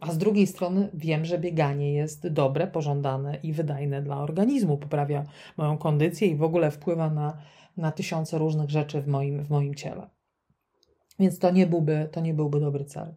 a 0.00 0.12
z 0.12 0.18
drugiej 0.18 0.46
strony 0.46 0.88
wiem, 0.94 1.24
że 1.24 1.38
bieganie 1.38 1.92
jest 1.92 2.28
dobre, 2.28 2.66
pożądane 2.66 3.38
i 3.42 3.52
wydajne 3.52 4.02
dla 4.02 4.18
organizmu. 4.18 4.78
Poprawia 4.78 5.24
moją 5.56 5.78
kondycję 5.78 6.28
i 6.28 6.36
w 6.36 6.42
ogóle 6.42 6.70
wpływa 6.70 7.10
na, 7.10 7.36
na 7.76 7.92
tysiące 7.92 8.38
różnych 8.38 8.70
rzeczy 8.70 9.00
w 9.00 9.08
moim, 9.08 9.44
w 9.44 9.50
moim 9.50 9.74
ciele. 9.74 10.08
Więc 11.18 11.38
to 11.38 11.50
nie 11.50 11.66
byłby, 11.66 12.08
to 12.12 12.20
nie 12.20 12.34
byłby 12.34 12.60
dobry 12.60 12.84
cel. 12.84 13.14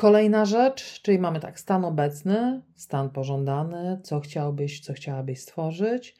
Kolejna 0.00 0.44
rzecz, 0.44 1.02
czyli 1.02 1.18
mamy 1.18 1.40
tak, 1.40 1.60
stan 1.60 1.84
obecny, 1.84 2.62
stan 2.76 3.10
pożądany, 3.10 4.00
co 4.02 4.20
chciałbyś, 4.20 4.80
co 4.80 4.92
chciałabyś 4.92 5.40
stworzyć. 5.40 6.16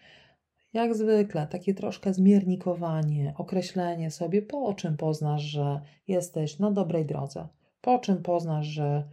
Jak 0.73 0.95
zwykle, 0.95 1.47
takie 1.47 1.75
troszkę 1.75 2.15
zmiernikowanie, 2.15 3.35
określenie 3.37 4.11
sobie, 4.11 4.43
po 4.43 4.75
czym 4.75 4.97
poznasz, 4.97 5.43
że 5.43 5.81
jesteś 6.09 6.59
na 6.59 6.71
dobrej 6.71 7.07
drodze, 7.07 7.49
po 7.81 7.99
czym 7.99 8.23
poznasz, 8.23 8.67
że 8.67 9.09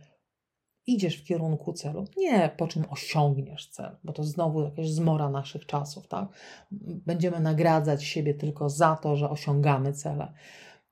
idziesz 0.87 1.17
w 1.17 1.25
kierunku 1.25 1.73
celu, 1.73 2.05
nie 2.17 2.49
po 2.57 2.67
czym 2.67 2.83
osiągniesz 2.89 3.69
cel, 3.69 3.97
bo 4.03 4.13
to 4.13 4.23
znowu 4.23 4.63
jakaś 4.63 4.89
zmora 4.89 5.29
naszych 5.29 5.65
czasów, 5.65 6.07
tak? 6.07 6.27
Będziemy 7.05 7.39
nagradzać 7.39 8.03
siebie 8.03 8.33
tylko 8.33 8.69
za 8.69 8.95
to, 8.95 9.15
że 9.15 9.29
osiągamy 9.29 9.93
cele. 9.93 10.33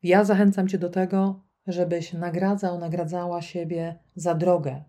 Ja 0.03 0.23
zachęcam 0.23 0.67
Cię 0.67 0.77
do 0.77 0.89
tego, 0.89 1.39
żebyś 1.67 2.13
nagradzał, 2.13 2.79
nagradzała 2.79 3.41
siebie 3.41 3.99
za 4.15 4.35
drogę, 4.35 4.83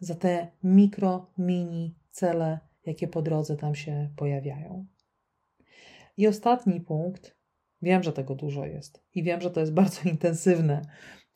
za 0.00 0.14
te 0.14 0.48
mikro, 0.62 1.26
mini 1.38 1.94
cele, 2.10 2.58
jakie 2.86 3.08
po 3.08 3.22
drodze 3.22 3.56
tam 3.56 3.74
się 3.74 4.10
pojawiają. 4.16 4.86
I 6.16 6.28
ostatni 6.28 6.80
punkt, 6.80 7.36
wiem, 7.82 8.02
że 8.02 8.12
tego 8.12 8.34
dużo 8.34 8.66
jest 8.66 9.04
i 9.14 9.22
wiem, 9.22 9.40
że 9.40 9.50
to 9.50 9.60
jest 9.60 9.72
bardzo 9.82 10.08
intensywne, 10.08 10.82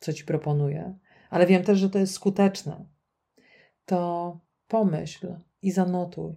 co 0.01 0.12
ci 0.12 0.24
proponuję, 0.24 0.99
ale 1.31 1.47
wiem 1.47 1.62
też, 1.62 1.79
że 1.79 1.91
to 1.91 1.99
jest 1.99 2.12
skuteczne. 2.12 2.85
To 3.85 4.41
pomyśl 4.68 5.35
i 5.62 5.70
zanotuj, 5.70 6.35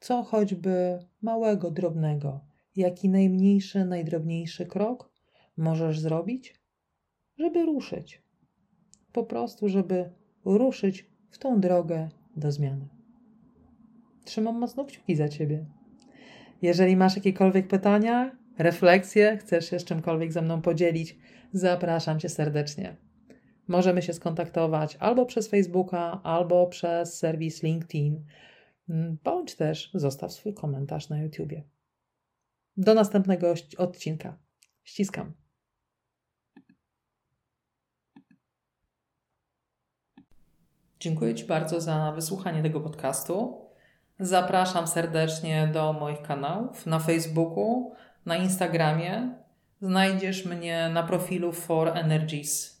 co 0.00 0.22
choćby 0.22 0.98
małego, 1.22 1.70
drobnego, 1.70 2.40
jaki 2.76 3.08
najmniejszy, 3.08 3.84
najdrobniejszy 3.84 4.66
krok 4.66 5.12
możesz 5.56 6.00
zrobić, 6.00 6.59
żeby 7.40 7.66
ruszyć. 7.66 8.22
Po 9.12 9.24
prostu, 9.24 9.68
żeby 9.68 10.10
ruszyć 10.44 11.06
w 11.30 11.38
tą 11.38 11.60
drogę 11.60 12.08
do 12.36 12.52
zmiany. 12.52 12.88
Trzymam 14.24 14.58
mocno 14.58 14.84
kciuki 14.84 15.16
za 15.16 15.28
Ciebie. 15.28 15.66
Jeżeli 16.62 16.96
masz 16.96 17.16
jakiekolwiek 17.16 17.68
pytania, 17.68 18.36
refleksje, 18.58 19.36
chcesz 19.36 19.70
się 19.70 19.78
z 19.78 19.84
czymkolwiek 19.84 20.32
ze 20.32 20.42
mną 20.42 20.62
podzielić, 20.62 21.18
zapraszam 21.52 22.20
Cię 22.20 22.28
serdecznie. 22.28 22.96
Możemy 23.68 24.02
się 24.02 24.12
skontaktować 24.12 24.96
albo 24.96 25.26
przez 25.26 25.48
Facebooka, 25.48 26.20
albo 26.22 26.66
przez 26.66 27.18
serwis 27.18 27.62
LinkedIn, 27.62 28.24
bądź 29.24 29.54
też 29.54 29.90
zostaw 29.94 30.32
swój 30.32 30.54
komentarz 30.54 31.08
na 31.08 31.22
YouTubie. 31.22 31.64
Do 32.76 32.94
następnego 32.94 33.54
odcinka. 33.78 34.38
Ściskam. 34.82 35.39
Dziękuję 41.00 41.34
Ci 41.34 41.44
bardzo 41.44 41.80
za 41.80 42.12
wysłuchanie 42.12 42.62
tego 42.62 42.80
podcastu. 42.80 43.66
Zapraszam 44.18 44.86
serdecznie 44.86 45.70
do 45.72 45.92
moich 45.92 46.22
kanałów 46.22 46.86
na 46.86 46.98
Facebooku, 46.98 47.94
na 48.26 48.36
Instagramie. 48.36 49.34
Znajdziesz 49.80 50.44
mnie 50.44 50.90
na 50.94 51.02
profilu 51.02 51.52
For 51.52 51.88
Energies 51.88 52.79